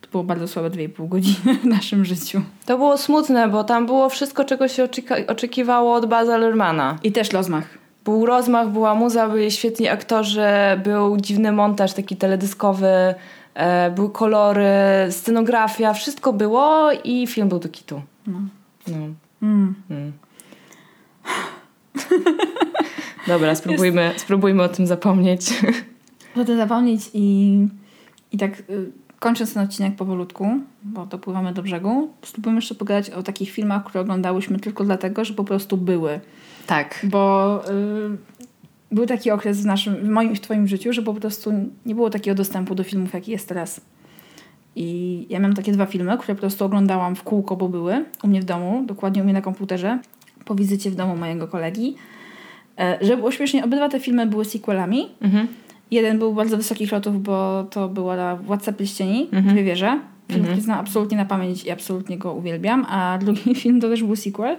to 0.00 0.08
było 0.10 0.24
bardzo 0.24 0.48
słabe 0.48 0.70
2,5 0.70 1.08
godziny 1.08 1.54
w 1.62 1.64
naszym 1.64 2.04
życiu. 2.04 2.42
To 2.66 2.78
było 2.78 2.98
smutne, 2.98 3.48
bo 3.48 3.64
tam 3.64 3.86
było 3.86 4.08
wszystko, 4.08 4.44
czego 4.44 4.68
się 4.68 4.84
oczeka- 4.84 5.26
oczekiwało 5.26 5.94
od 5.94 6.06
Baza 6.06 6.36
Lermana. 6.36 6.98
I 7.02 7.12
też 7.12 7.32
rozmach. 7.32 7.78
Był 8.04 8.26
rozmach, 8.26 8.68
była 8.68 8.94
muza, 8.94 9.28
byli 9.28 9.50
świetni 9.50 9.88
aktorzy, 9.88 10.48
był 10.84 11.16
dziwny 11.16 11.52
montaż 11.52 11.92
taki 11.92 12.16
teledyskowy, 12.16 13.14
e, 13.54 13.90
były 13.90 14.10
kolory, 14.10 14.64
scenografia, 15.10 15.92
wszystko 15.92 16.32
było 16.32 16.88
i 17.04 17.26
film 17.26 17.48
był 17.48 17.58
do 17.58 17.68
kitu. 17.68 18.02
No. 18.26 18.40
No. 18.88 18.96
Mm. 19.42 19.74
Mm. 19.90 20.12
Dobra, 23.28 23.54
spróbujmy, 23.54 24.12
spróbujmy 24.16 24.62
o 24.62 24.68
tym 24.68 24.86
zapomnieć. 24.86 25.40
O 26.36 26.44
tym 26.44 26.56
zapomnieć 26.56 27.10
i, 27.14 27.58
i 28.32 28.38
tak 28.38 28.60
y, 28.60 28.92
kończąc 29.18 29.54
ten 29.54 29.62
odcinek 29.62 29.96
powolutku, 29.96 30.46
bo 30.82 31.06
dopływamy 31.06 31.52
do 31.52 31.62
brzegu, 31.62 32.10
spróbujmy 32.24 32.58
jeszcze 32.58 32.74
pogadać 32.74 33.10
o 33.10 33.22
takich 33.22 33.50
filmach, 33.50 33.84
które 33.84 34.00
oglądałyśmy 34.00 34.58
tylko 34.58 34.84
dlatego, 34.84 35.24
że 35.24 35.34
po 35.34 35.44
prostu 35.44 35.76
były. 35.76 36.20
Tak. 36.66 37.06
Bo 37.10 37.62
y, 37.70 38.16
był 38.92 39.06
taki 39.06 39.30
okres 39.30 39.62
w 39.62 39.66
naszym, 39.66 39.96
w 39.96 40.08
moim 40.08 40.32
i 40.32 40.36
w 40.36 40.40
twoim 40.40 40.68
życiu, 40.68 40.92
że 40.92 41.02
po 41.02 41.14
prostu 41.14 41.52
nie 41.86 41.94
było 41.94 42.10
takiego 42.10 42.34
dostępu 42.34 42.74
do 42.74 42.84
filmów, 42.84 43.14
jaki 43.14 43.30
jest 43.30 43.48
teraz. 43.48 43.80
I 44.76 45.26
ja 45.30 45.38
miałam 45.38 45.54
takie 45.56 45.72
dwa 45.72 45.86
filmy, 45.86 46.18
które 46.18 46.34
po 46.34 46.40
prostu 46.40 46.64
oglądałam 46.64 47.16
w 47.16 47.22
kółko, 47.22 47.56
bo 47.56 47.68
były 47.68 48.04
u 48.24 48.28
mnie 48.28 48.40
w 48.40 48.44
domu, 48.44 48.82
dokładnie 48.86 49.22
u 49.22 49.24
mnie 49.24 49.32
na 49.32 49.40
komputerze, 49.42 49.98
po 50.44 50.54
wizycie 50.54 50.90
w 50.90 50.94
domu 50.94 51.16
mojego 51.16 51.48
kolegi. 51.48 51.94
E, 52.78 52.98
Żeby 53.00 53.16
było 53.16 53.30
śmiesznie, 53.30 53.64
obydwa 53.64 53.88
te 53.88 54.00
filmy 54.00 54.26
były 54.26 54.44
sequelami. 54.44 55.08
Mhm. 55.20 55.46
Jeden 55.90 56.18
był 56.18 56.34
bardzo 56.34 56.56
wysokich 56.56 56.92
lotów, 56.92 57.22
bo 57.22 57.64
to 57.70 57.88
była 57.88 58.36
Władca 58.36 58.72
Pierścieni, 58.72 59.28
Mhm. 59.32 59.54
Dwie 59.54 59.64
wieże. 59.64 59.86
Film, 60.28 60.40
Mhm. 60.40 60.44
który 60.44 60.60
znam 60.60 60.78
absolutnie 60.78 61.16
na 61.16 61.24
pamięć 61.24 61.64
i 61.64 61.70
absolutnie 61.70 62.18
go 62.18 62.32
uwielbiam. 62.32 62.86
A 62.88 63.18
drugi 63.18 63.54
film 63.62 63.80
to 63.80 63.88
też 63.88 64.02
był 64.02 64.16
sequel, 64.16 64.56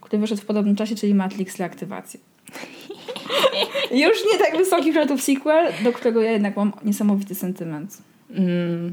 który 0.00 0.20
wyszedł 0.20 0.40
w 0.42 0.46
podobnym 0.46 0.76
czasie, 0.76 0.94
czyli 0.94 1.14
Matrix 1.14 1.56
Reaktywacja. 1.56 2.20
Już 3.90 4.16
nie 4.32 4.38
tak 4.38 4.56
wysokich 4.58 4.94
lotów 4.94 5.22
sequel, 5.22 5.72
do 5.84 5.92
którego 5.92 6.22
ja 6.22 6.32
jednak 6.32 6.56
mam 6.56 6.72
niesamowity 6.84 7.34
sentyment. 7.34 7.98
Mm. 8.30 8.92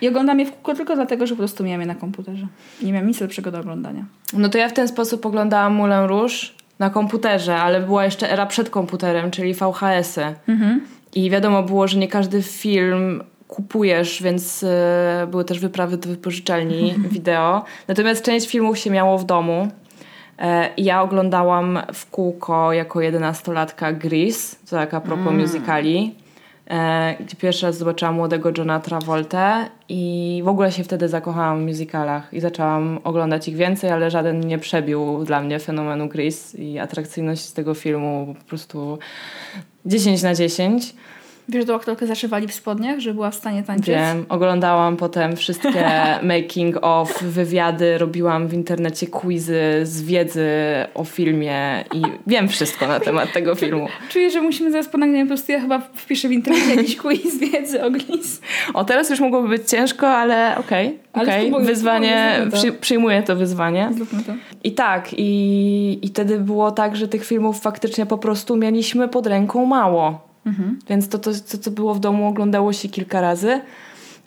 I 0.00 0.08
oglądam 0.08 0.40
je 0.40 0.46
w 0.46 0.52
kółko 0.52 0.74
tylko 0.74 0.94
dlatego, 0.94 1.26
że 1.26 1.34
po 1.34 1.38
prostu 1.38 1.64
miałam 1.64 1.80
je 1.80 1.86
na 1.86 1.94
komputerze. 1.94 2.46
Nie 2.82 2.92
miałam 2.92 3.08
nic 3.08 3.20
lepszego 3.20 3.50
do 3.50 3.60
oglądania. 3.60 4.04
No 4.32 4.48
to 4.48 4.58
ja 4.58 4.68
w 4.68 4.72
ten 4.72 4.88
sposób 4.88 5.26
oglądałam 5.26 5.74
Moulin 5.74 6.04
Rouge 6.06 6.34
na 6.78 6.90
komputerze, 6.90 7.56
ale 7.56 7.80
była 7.80 8.04
jeszcze 8.04 8.32
era 8.32 8.46
przed 8.46 8.70
komputerem, 8.70 9.30
czyli 9.30 9.54
VHS-y. 9.54 10.34
Mhm. 10.48 10.80
I 11.14 11.30
wiadomo 11.30 11.62
było, 11.62 11.88
że 11.88 11.98
nie 11.98 12.08
każdy 12.08 12.42
film 12.42 13.22
kupujesz, 13.48 14.22
więc 14.22 14.64
e, 14.64 15.26
były 15.30 15.44
też 15.44 15.58
wyprawy 15.58 15.96
do 15.96 16.08
wypożyczalni 16.08 16.94
wideo. 17.10 17.64
Natomiast 17.88 18.24
część 18.24 18.48
filmów 18.48 18.78
się 18.78 18.90
miało 18.90 19.18
w 19.18 19.24
domu. 19.24 19.68
I 20.76 20.84
ja 20.84 21.02
oglądałam 21.02 21.78
w 21.92 22.10
kółko 22.10 22.72
jako 22.72 23.00
jedenastolatka 23.00 23.92
Grease, 23.92 24.56
to 24.70 24.76
tak 24.76 24.94
a 24.94 25.00
propos 25.00 25.32
musicali, 25.32 26.14
e, 26.18 26.25
gdzie 27.20 27.36
pierwszy 27.36 27.66
raz 27.66 27.78
zobaczyłam 27.78 28.14
młodego 28.14 28.50
Johna 28.58 28.80
Travolta 28.80 29.68
i 29.88 30.42
w 30.44 30.48
ogóle 30.48 30.72
się 30.72 30.84
wtedy 30.84 31.08
zakochałam 31.08 31.60
w 31.60 31.66
musicalach 31.66 32.34
i 32.34 32.40
zaczęłam 32.40 32.98
oglądać 33.04 33.48
ich 33.48 33.56
więcej, 33.56 33.90
ale 33.90 34.10
żaden 34.10 34.40
nie 34.40 34.58
przebił 34.58 35.24
dla 35.24 35.40
mnie 35.40 35.58
fenomenu 35.58 36.08
Grease 36.08 36.58
i 36.58 36.78
atrakcyjność 36.78 37.50
tego 37.50 37.74
filmu 37.74 38.34
po 38.38 38.44
prostu 38.44 38.98
10 39.86 40.22
na 40.22 40.34
10. 40.34 40.94
Wiesz, 41.48 41.64
tą 41.64 41.74
aktorkę 41.74 42.06
zaszywali 42.06 42.48
w 42.48 42.54
spodniach, 42.54 43.00
że 43.00 43.14
była 43.14 43.30
w 43.30 43.34
stanie 43.34 43.62
tańczyć? 43.62 43.86
Wiem, 43.86 44.26
oglądałam 44.28 44.96
potem 44.96 45.36
wszystkie 45.36 45.84
making 46.22 46.76
of, 46.82 47.22
wywiady, 47.22 47.98
robiłam 47.98 48.48
w 48.48 48.54
internecie 48.54 49.06
quizy 49.06 49.60
z 49.82 50.02
wiedzy 50.02 50.48
o 50.94 51.04
filmie 51.04 51.84
i 51.94 52.02
wiem 52.26 52.48
wszystko 52.48 52.86
na 52.86 53.00
temat 53.00 53.32
tego 53.32 53.54
filmu. 53.54 53.88
Czuję, 54.08 54.30
że 54.30 54.40
musimy 54.40 54.70
zaraz 54.70 54.88
po 54.88 54.98
nagraniu 54.98 55.24
po 55.24 55.28
prostu 55.28 55.52
ja 55.52 55.60
chyba 55.60 55.78
wpiszę 55.78 56.28
w 56.28 56.32
internecie 56.32 56.74
jakiś 56.74 56.96
quiz 57.02 57.38
wiedzy 57.38 57.84
o 57.84 57.90
Glis. 57.90 58.40
O, 58.74 58.84
teraz 58.84 59.10
już 59.10 59.20
mogłoby 59.20 59.48
być 59.48 59.70
ciężko, 59.70 60.08
ale 60.08 60.56
okej, 60.58 60.98
Ale 61.12 61.24
okej, 61.24 61.46
spróbuję, 61.46 61.66
wyzwanie, 61.66 62.46
przy, 62.52 62.72
przyjmuję 62.72 63.22
to 63.22 63.36
wyzwanie. 63.36 63.90
Zróbmy 63.96 64.22
to. 64.22 64.32
I 64.64 64.72
tak, 64.72 65.08
i, 65.16 65.98
i 66.02 66.08
wtedy 66.08 66.38
było 66.38 66.70
tak, 66.70 66.96
że 66.96 67.08
tych 67.08 67.24
filmów 67.24 67.60
faktycznie 67.60 68.06
po 68.06 68.18
prostu 68.18 68.56
mieliśmy 68.56 69.08
pod 69.08 69.26
ręką 69.26 69.66
mało. 69.66 70.25
Mhm. 70.46 70.78
Więc 70.88 71.08
to, 71.08 71.18
to, 71.18 71.30
to, 71.50 71.58
co 71.58 71.70
było 71.70 71.94
w 71.94 72.00
domu, 72.00 72.28
oglądało 72.28 72.72
się 72.72 72.88
kilka 72.88 73.20
razy. 73.20 73.60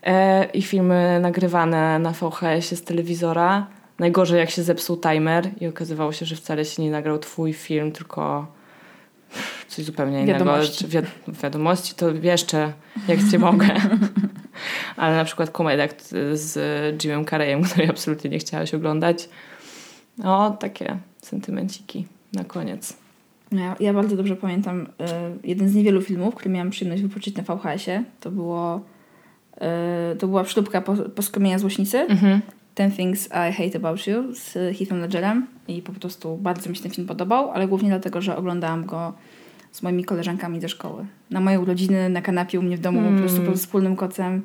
E, 0.04 0.46
I 0.46 0.62
filmy 0.62 1.20
nagrywane 1.22 2.00
na 2.00 2.12
VHS-ie 2.12 2.78
z 2.78 2.84
telewizora. 2.84 3.68
Najgorzej, 4.00 4.40
jak 4.40 4.50
się 4.50 4.64
zepsuł 4.64 4.98
timer 4.98 5.50
i 5.62 5.68
okazywało 5.68 6.12
się, 6.12 6.26
że 6.26 6.36
wcale 6.36 6.66
się 6.66 6.82
nie 6.84 6.92
nagrał 6.92 7.20
twój 7.20 7.54
film, 7.54 7.92
tylko 7.92 8.48
coś 9.68 9.86
zupełnie 9.86 10.22
innego. 10.22 10.40
Wiadomości. 10.40 10.88
Wi- 10.88 11.34
wiadomości 11.44 11.96
to 11.96 12.10
jeszcze, 12.10 12.74
jak 13.08 13.20
cię 13.32 13.40
mogę. 13.40 13.68
Ale 14.98 15.16
na 15.16 15.26
przykład 15.26 15.50
komedia 15.50 15.88
z 16.34 17.04
Jimem 17.04 17.26
Carreyem, 17.26 17.64
której 17.64 17.90
absolutnie 17.90 18.30
nie 18.30 18.40
chciałaś 18.40 18.74
oglądać. 18.74 19.30
No, 20.18 20.52
takie 20.52 20.98
sentymenciki 21.22 22.08
na 22.34 22.44
koniec. 22.44 22.98
Ja, 23.52 23.76
ja 23.80 23.94
bardzo 23.94 24.16
dobrze 24.16 24.36
pamiętam 24.36 24.82
y, 24.82 24.88
jeden 25.44 25.70
z 25.70 25.76
niewielu 25.76 26.02
filmów, 26.02 26.36
który 26.36 26.50
miałam 26.50 26.70
przyjemność 26.70 27.04
wypożyczyć 27.04 27.36
na 27.36 27.44
VHS-ie. 27.44 28.04
To 28.20 28.32
było 28.32 28.82
y, 30.14 30.16
to 30.16 30.28
była 30.28 30.46
szlubka 30.46 30.82
po, 30.82 30.96
po 30.96 31.22
skromienia 31.22 31.60
złośnicy. 31.60 31.98
Mhm. 31.98 32.42
Ten 32.76 32.92
Things 32.92 33.28
I 33.28 33.54
Hate 33.54 33.78
About 33.78 34.08
You 34.08 34.36
z 34.36 34.54
Heathem 34.78 35.00
Ledgerem 35.00 35.48
i 35.68 35.82
po 35.82 35.92
prostu 35.92 36.38
bardzo 36.38 36.70
mi 36.70 36.76
się 36.76 36.84
ten 36.84 36.92
film 36.92 37.08
podobał, 37.08 37.52
ale 37.52 37.68
głównie 37.68 37.90
dlatego, 37.90 38.22
że 38.22 38.38
oglądałam 38.38 38.86
go 38.86 39.14
z 39.72 39.82
moimi 39.82 40.04
koleżankami 40.04 40.62
ze 40.62 40.70
szkoły. 40.70 41.06
Na 41.30 41.40
moje 41.40 41.60
urodziny, 41.60 42.10
na 42.10 42.22
kanapie 42.22 42.60
u 42.60 42.64
mnie 42.64 42.78
w 42.78 42.80
domu, 42.80 43.12
po 43.12 43.20
prostu 43.20 43.42
pod 43.42 43.56
wspólnym 43.56 43.96
kocem, 43.96 44.44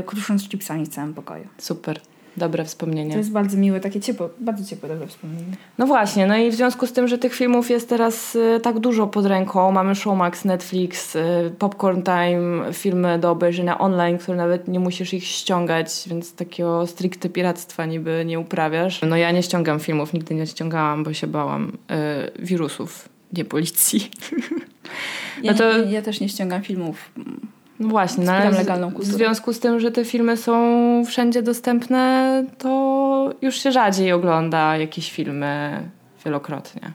y, 0.00 0.02
krusząc 0.02 0.48
chipsami 0.48 0.86
w 0.86 0.88
całym 0.88 1.14
pokoju. 1.14 1.46
Super. 1.58 2.00
Dobre 2.38 2.64
wspomnienie. 2.64 3.12
To 3.12 3.18
jest 3.18 3.32
bardzo 3.32 3.56
miłe, 3.56 3.80
takie 3.80 4.00
ciepłe, 4.00 4.28
bardzo 4.40 4.64
ciepłe, 4.64 4.88
dobre 4.88 5.06
wspomnienie. 5.06 5.44
No 5.78 5.86
właśnie, 5.86 6.26
no 6.26 6.36
i 6.36 6.50
w 6.50 6.54
związku 6.54 6.86
z 6.86 6.92
tym, 6.92 7.08
że 7.08 7.18
tych 7.18 7.34
filmów 7.34 7.70
jest 7.70 7.88
teraz 7.88 8.36
y, 8.36 8.60
tak 8.62 8.78
dużo 8.78 9.06
pod 9.06 9.26
ręką, 9.26 9.72
mamy 9.72 9.94
Showmax, 9.94 10.44
Netflix, 10.44 11.16
y, 11.16 11.20
Popcorn 11.58 12.02
Time, 12.02 12.72
filmy 12.72 13.18
do 13.18 13.30
obejrzenia 13.30 13.78
online, 13.78 14.18
które 14.18 14.36
nawet 14.36 14.68
nie 14.68 14.80
musisz 14.80 15.14
ich 15.14 15.24
ściągać, 15.24 16.04
więc 16.06 16.34
takiego 16.34 16.86
stricte 16.86 17.28
piractwa 17.28 17.86
niby 17.86 18.22
nie 18.26 18.38
uprawiasz. 18.40 19.00
No 19.08 19.16
ja 19.16 19.30
nie 19.30 19.42
ściągam 19.42 19.80
filmów, 19.80 20.12
nigdy 20.12 20.34
nie 20.34 20.46
ściągałam, 20.46 21.04
bo 21.04 21.12
się 21.12 21.26
bałam 21.26 21.72
y, 22.38 22.42
wirusów, 22.42 23.08
nie 23.32 23.44
policji. 23.44 24.10
Ja, 25.42 25.52
No 25.52 25.58
to- 25.58 25.78
ja, 25.78 25.84
ja 25.90 26.02
też 26.02 26.20
nie 26.20 26.28
ściągam 26.28 26.62
filmów. 26.62 27.10
No 27.80 27.88
właśnie, 27.88 28.24
no 28.24 28.32
ale 28.32 28.50
legalną 28.50 28.88
w, 28.88 28.92
w 28.92 28.94
kulturę. 28.94 29.16
związku 29.16 29.52
z 29.52 29.60
tym, 29.60 29.80
że 29.80 29.90
te 29.90 30.04
filmy 30.04 30.36
są 30.36 31.02
wszędzie 31.06 31.42
dostępne, 31.42 32.44
to 32.58 33.34
już 33.42 33.62
się 33.62 33.72
rzadziej 33.72 34.12
ogląda 34.12 34.76
jakieś 34.76 35.12
filmy 35.12 35.82
wielokrotnie. 36.24 36.92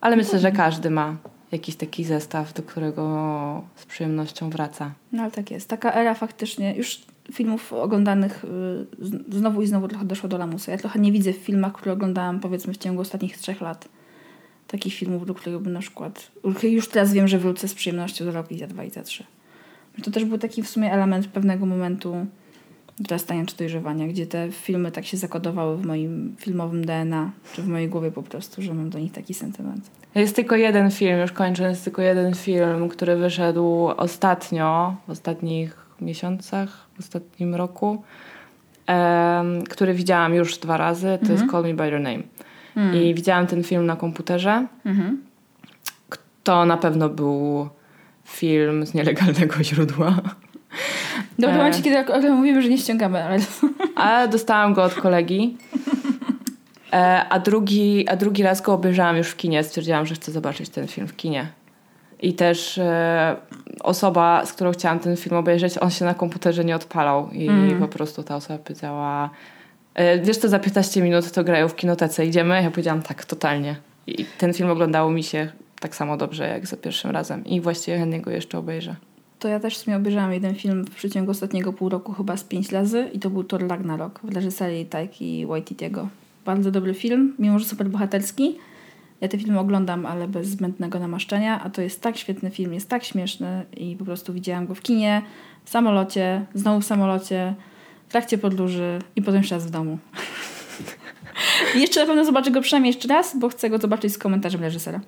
Ale 0.00 0.16
myślę, 0.16 0.38
że 0.38 0.52
każdy 0.52 0.90
ma 0.90 1.16
jakiś 1.52 1.76
taki 1.76 2.04
zestaw, 2.04 2.52
do 2.52 2.62
którego 2.62 3.62
z 3.76 3.86
przyjemnością 3.86 4.50
wraca. 4.50 4.90
No 5.12 5.22
ale 5.22 5.30
tak 5.30 5.50
jest. 5.50 5.68
Taka 5.68 5.92
era 5.92 6.14
faktycznie 6.14 6.74
już 6.76 7.00
filmów 7.32 7.72
oglądanych 7.72 8.44
y, 8.44 9.38
znowu 9.38 9.62
i 9.62 9.66
znowu 9.66 9.88
trochę 9.88 10.04
doszło 10.04 10.28
do 10.28 10.38
lamusa. 10.38 10.72
Ja 10.72 10.78
trochę 10.78 10.98
nie 10.98 11.12
widzę 11.12 11.32
w 11.32 11.36
filmach, 11.36 11.72
które 11.72 11.92
oglądałam 11.92 12.40
powiedzmy 12.40 12.72
w 12.72 12.78
ciągu 12.78 13.00
ostatnich 13.00 13.38
trzech 13.38 13.60
lat. 13.60 13.88
Takich 14.66 14.94
filmów, 14.94 15.26
do 15.26 15.34
których 15.34 15.58
bym 15.58 15.72
na 15.72 15.80
przykład... 15.80 16.30
Już 16.62 16.88
teraz 16.88 17.12
wiem, 17.12 17.28
że 17.28 17.38
wrócę 17.38 17.68
z 17.68 17.74
przyjemnością 17.74 18.24
za 18.24 18.30
rok 18.30 18.52
i 18.52 18.58
za 18.58 18.66
dwa 18.66 18.84
i 18.84 18.90
za 18.90 19.02
trzy. 19.02 19.24
To 20.02 20.10
też 20.10 20.24
był 20.24 20.38
taki 20.38 20.62
w 20.62 20.68
sumie 20.68 20.92
element 20.92 21.26
pewnego 21.26 21.66
momentu 21.66 22.26
dorastania 23.00 23.46
czy 23.46 23.56
dojrzewania, 23.56 24.08
gdzie 24.08 24.26
te 24.26 24.52
filmy 24.52 24.92
tak 24.92 25.06
się 25.06 25.16
zakodowały 25.16 25.76
w 25.76 25.86
moim 25.86 26.36
filmowym 26.38 26.84
DNA, 26.84 27.30
czy 27.52 27.62
w 27.62 27.68
mojej 27.68 27.88
głowie 27.88 28.10
po 28.10 28.22
prostu, 28.22 28.62
że 28.62 28.74
mam 28.74 28.90
do 28.90 28.98
nich 28.98 29.12
taki 29.12 29.34
sentyment. 29.34 29.90
Jest 30.14 30.36
tylko 30.36 30.56
jeden 30.56 30.90
film, 30.90 31.18
już 31.18 31.32
kończę, 31.32 31.68
jest 31.68 31.84
tylko 31.84 32.02
jeden 32.02 32.34
film, 32.34 32.88
który 32.88 33.16
wyszedł 33.16 33.88
ostatnio, 33.96 34.96
w 35.06 35.10
ostatnich 35.10 35.76
miesiącach, 36.00 36.86
w 36.94 36.98
ostatnim 36.98 37.54
roku, 37.54 38.02
em, 38.86 39.62
który 39.62 39.94
widziałam 39.94 40.34
już 40.34 40.58
dwa 40.58 40.76
razy, 40.76 41.18
to 41.26 41.32
jest 41.32 41.44
Call 41.50 41.62
Me 41.62 41.74
By 41.74 41.88
Your 41.88 42.00
Name. 42.00 42.22
I 42.94 43.14
widziałam 43.14 43.46
ten 43.46 43.62
film 43.64 43.86
na 43.86 43.96
komputerze. 43.96 44.66
Mhm. 44.84 45.22
To 46.44 46.64
na 46.64 46.76
pewno 46.76 47.08
był 47.08 47.68
film 48.28 48.86
z 48.86 48.94
nielegalnego 48.94 49.62
źródła. 49.64 50.14
E. 51.48 51.52
momencie, 51.52 51.82
kiedy 51.82 52.12
o 52.12 52.20
tym 52.20 52.34
mówimy, 52.34 52.62
że 52.62 52.68
nie 52.68 52.78
ściągamy, 52.78 53.24
ale... 53.24 53.38
Ale 53.96 54.28
dostałam 54.28 54.74
go 54.74 54.82
od 54.84 54.94
kolegi. 54.94 55.56
E, 56.92 57.24
a, 57.28 57.38
drugi, 57.38 58.08
a 58.08 58.16
drugi 58.16 58.42
raz 58.42 58.60
go 58.60 58.72
obejrzałam 58.72 59.16
już 59.16 59.28
w 59.28 59.36
kinie. 59.36 59.64
Stwierdziłam, 59.64 60.06
że 60.06 60.14
chcę 60.14 60.32
zobaczyć 60.32 60.68
ten 60.68 60.88
film 60.88 61.08
w 61.08 61.16
kinie. 61.16 61.46
I 62.20 62.34
też 62.34 62.78
e, 62.78 63.36
osoba, 63.80 64.46
z 64.46 64.52
którą 64.52 64.72
chciałam 64.72 64.98
ten 64.98 65.16
film 65.16 65.36
obejrzeć, 65.36 65.78
on 65.78 65.90
się 65.90 66.04
na 66.04 66.14
komputerze 66.14 66.64
nie 66.64 66.76
odpalał. 66.76 67.30
I 67.32 67.48
Mm. 67.48 67.80
po 67.80 67.88
prostu 67.88 68.22
ta 68.22 68.36
osoba 68.36 68.58
powiedziała: 68.58 69.30
e, 69.94 70.18
Wiesz, 70.18 70.38
to 70.38 70.48
za 70.48 70.58
15 70.58 71.02
minut 71.02 71.32
to 71.32 71.44
grają 71.44 71.68
w 71.68 71.76
kinotece, 71.76 72.26
idziemy? 72.26 72.62
Ja 72.62 72.70
powiedziałam: 72.70 73.02
Tak, 73.02 73.24
totalnie. 73.24 73.76
I 74.06 74.24
ten 74.38 74.54
film 74.54 74.70
oglądało 74.70 75.10
mi 75.10 75.22
się 75.22 75.52
tak 75.80 75.96
samo 75.96 76.16
dobrze 76.16 76.48
jak 76.48 76.66
za 76.66 76.76
pierwszym 76.76 77.10
razem. 77.10 77.44
I 77.44 77.60
właściwie 77.60 77.98
chętnie 77.98 78.20
go 78.20 78.30
jeszcze 78.30 78.58
obejrzę. 78.58 78.96
to 79.38 79.48
ja 79.48 79.60
też 79.60 79.74
w 79.78 79.78
sumie 79.78 79.96
obejrzałam 79.96 80.32
jeden 80.32 80.54
film 80.54 80.84
w 80.84 80.90
przeciągu 80.90 81.30
ostatniego 81.30 81.72
pół 81.72 81.88
roku 81.88 82.12
chyba 82.12 82.36
z 82.36 82.44
pięć 82.44 82.72
razy 82.72 83.10
i 83.12 83.18
to 83.18 83.30
był 83.30 83.44
Thor 83.44 83.68
Ragnarok 83.68 84.20
w 84.22 84.34
reżyserii 84.34 84.86
Taiki 84.86 85.46
Waititiego. 85.46 86.08
Bardzo 86.44 86.70
dobry 86.70 86.94
film, 86.94 87.34
mimo 87.38 87.58
że 87.58 87.64
super 87.64 87.88
bohaterski. 87.88 88.58
Ja 89.20 89.28
te 89.28 89.38
filmy 89.38 89.58
oglądam, 89.58 90.06
ale 90.06 90.28
bez 90.28 90.48
zbędnego 90.48 90.98
namaszczenia, 90.98 91.62
a 91.64 91.70
to 91.70 91.82
jest 91.82 92.00
tak 92.00 92.16
świetny 92.16 92.50
film, 92.50 92.74
jest 92.74 92.88
tak 92.88 93.04
śmieszny 93.04 93.64
i 93.76 93.96
po 93.96 94.04
prostu 94.04 94.32
widziałam 94.32 94.66
go 94.66 94.74
w 94.74 94.80
kinie, 94.80 95.22
w 95.64 95.70
samolocie, 95.70 96.46
znowu 96.54 96.80
w 96.80 96.84
samolocie, 96.84 97.54
w 98.08 98.10
trakcie 98.10 98.38
podróży 98.38 98.98
i 99.16 99.22
potem 99.22 99.40
jeszcze 99.40 99.54
raz 99.54 99.66
w 99.66 99.70
domu. 99.70 99.98
Jeszcze 101.74 102.00
na 102.00 102.06
pewno 102.06 102.24
zobaczę 102.24 102.50
go 102.50 102.60
przynajmniej 102.60 102.94
jeszcze 102.94 103.08
raz, 103.08 103.38
bo 103.38 103.48
chcę 103.48 103.70
go 103.70 103.78
zobaczyć 103.78 104.12
z 104.12 104.18
komentarzem 104.18 104.60
reżysera. 104.60 105.00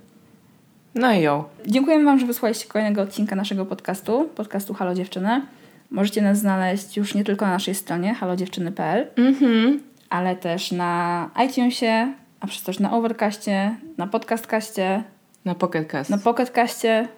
No 0.94 1.12
i 1.12 1.20
ją. 1.22 1.44
Dziękujemy 1.66 2.04
Wam, 2.04 2.18
że 2.18 2.26
wysłaliście 2.26 2.68
kolejnego 2.68 3.02
odcinka 3.02 3.36
naszego 3.36 3.66
podcastu, 3.66 4.28
podcastu 4.36 4.74
Halo 4.74 4.94
Dziewczyny. 4.94 5.42
Możecie 5.90 6.22
nas 6.22 6.38
znaleźć 6.38 6.96
już 6.96 7.14
nie 7.14 7.24
tylko 7.24 7.46
na 7.46 7.52
naszej 7.52 7.74
stronie 7.74 8.14
halodziewczyny.pl, 8.14 9.06
Mhm. 9.16 9.80
ale 10.10 10.36
też 10.36 10.72
na 10.72 11.30
iTunesie, 11.46 12.12
a 12.40 12.46
przez 12.46 12.62
też 12.62 12.78
na 12.80 12.92
Overcastie, 12.92 13.76
na 13.98 14.06
Podcastcaście, 14.06 15.02
Na 15.44 15.54
Pocket 15.54 15.88
Cast. 15.88 16.10
na 16.10 16.18
Pocketcaście, 16.18 17.08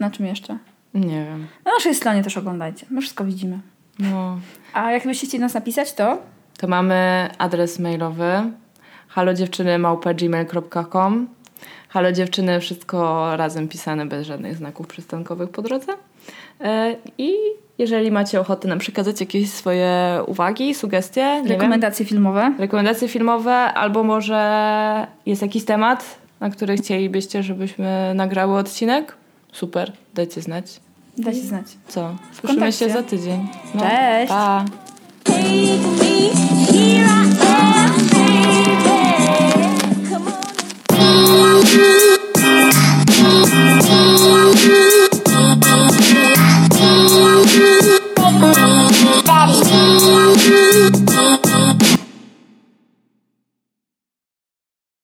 na 0.00 0.10
czym 0.10 0.26
jeszcze? 0.26 0.58
Nie 0.94 1.24
wiem. 1.24 1.46
Na 1.64 1.72
naszej 1.72 1.94
stronie 1.94 2.22
też 2.22 2.36
oglądajcie, 2.36 2.86
my 2.90 3.00
wszystko 3.00 3.24
widzimy. 3.24 3.58
No. 3.98 4.38
A 4.72 4.92
jakbyście 4.92 5.26
chcieli 5.26 5.40
nas 5.40 5.54
napisać, 5.54 5.92
to 5.92 6.18
To 6.58 6.68
mamy 6.68 7.28
adres 7.38 7.78
mailowy 7.78 8.42
halodziewczyny.gmail.com 9.08 11.28
Halo 11.88 12.12
dziewczyny, 12.12 12.60
wszystko 12.60 13.28
razem 13.36 13.68
pisane, 13.68 14.06
bez 14.06 14.26
żadnych 14.26 14.56
znaków 14.56 14.86
przystankowych 14.86 15.50
po 15.50 15.62
drodze. 15.62 15.92
E, 16.60 16.96
I 17.18 17.32
jeżeli 17.78 18.10
macie 18.10 18.40
ochotę 18.40 18.68
nam 18.68 18.78
przekazać 18.78 19.20
jakieś 19.20 19.50
swoje 19.50 20.20
uwagi, 20.26 20.74
sugestie, 20.74 21.20
nie 21.20 21.42
wiem, 21.42 21.48
rekomendacje 21.48 22.06
filmowe. 22.06 22.52
rekomendacje 22.58 23.08
filmowe, 23.08 23.54
albo 23.54 24.04
może 24.04 25.06
jest 25.26 25.42
jakiś 25.42 25.64
temat, 25.64 26.18
na 26.40 26.50
który 26.50 26.76
chcielibyście, 26.76 27.42
żebyśmy 27.42 28.12
nagrały 28.14 28.58
odcinek, 28.58 29.16
super, 29.52 29.92
dajcie 30.14 30.42
znać. 30.42 30.80
Dajcie 31.18 31.40
znać. 31.40 31.66
Co? 31.88 32.16
Słyszymy 32.32 32.72
się 32.72 32.90
za 32.90 33.02
tydzień. 33.02 33.48
Cześć. 33.78 34.28
Pa! 34.28 34.64
you. 41.74 42.07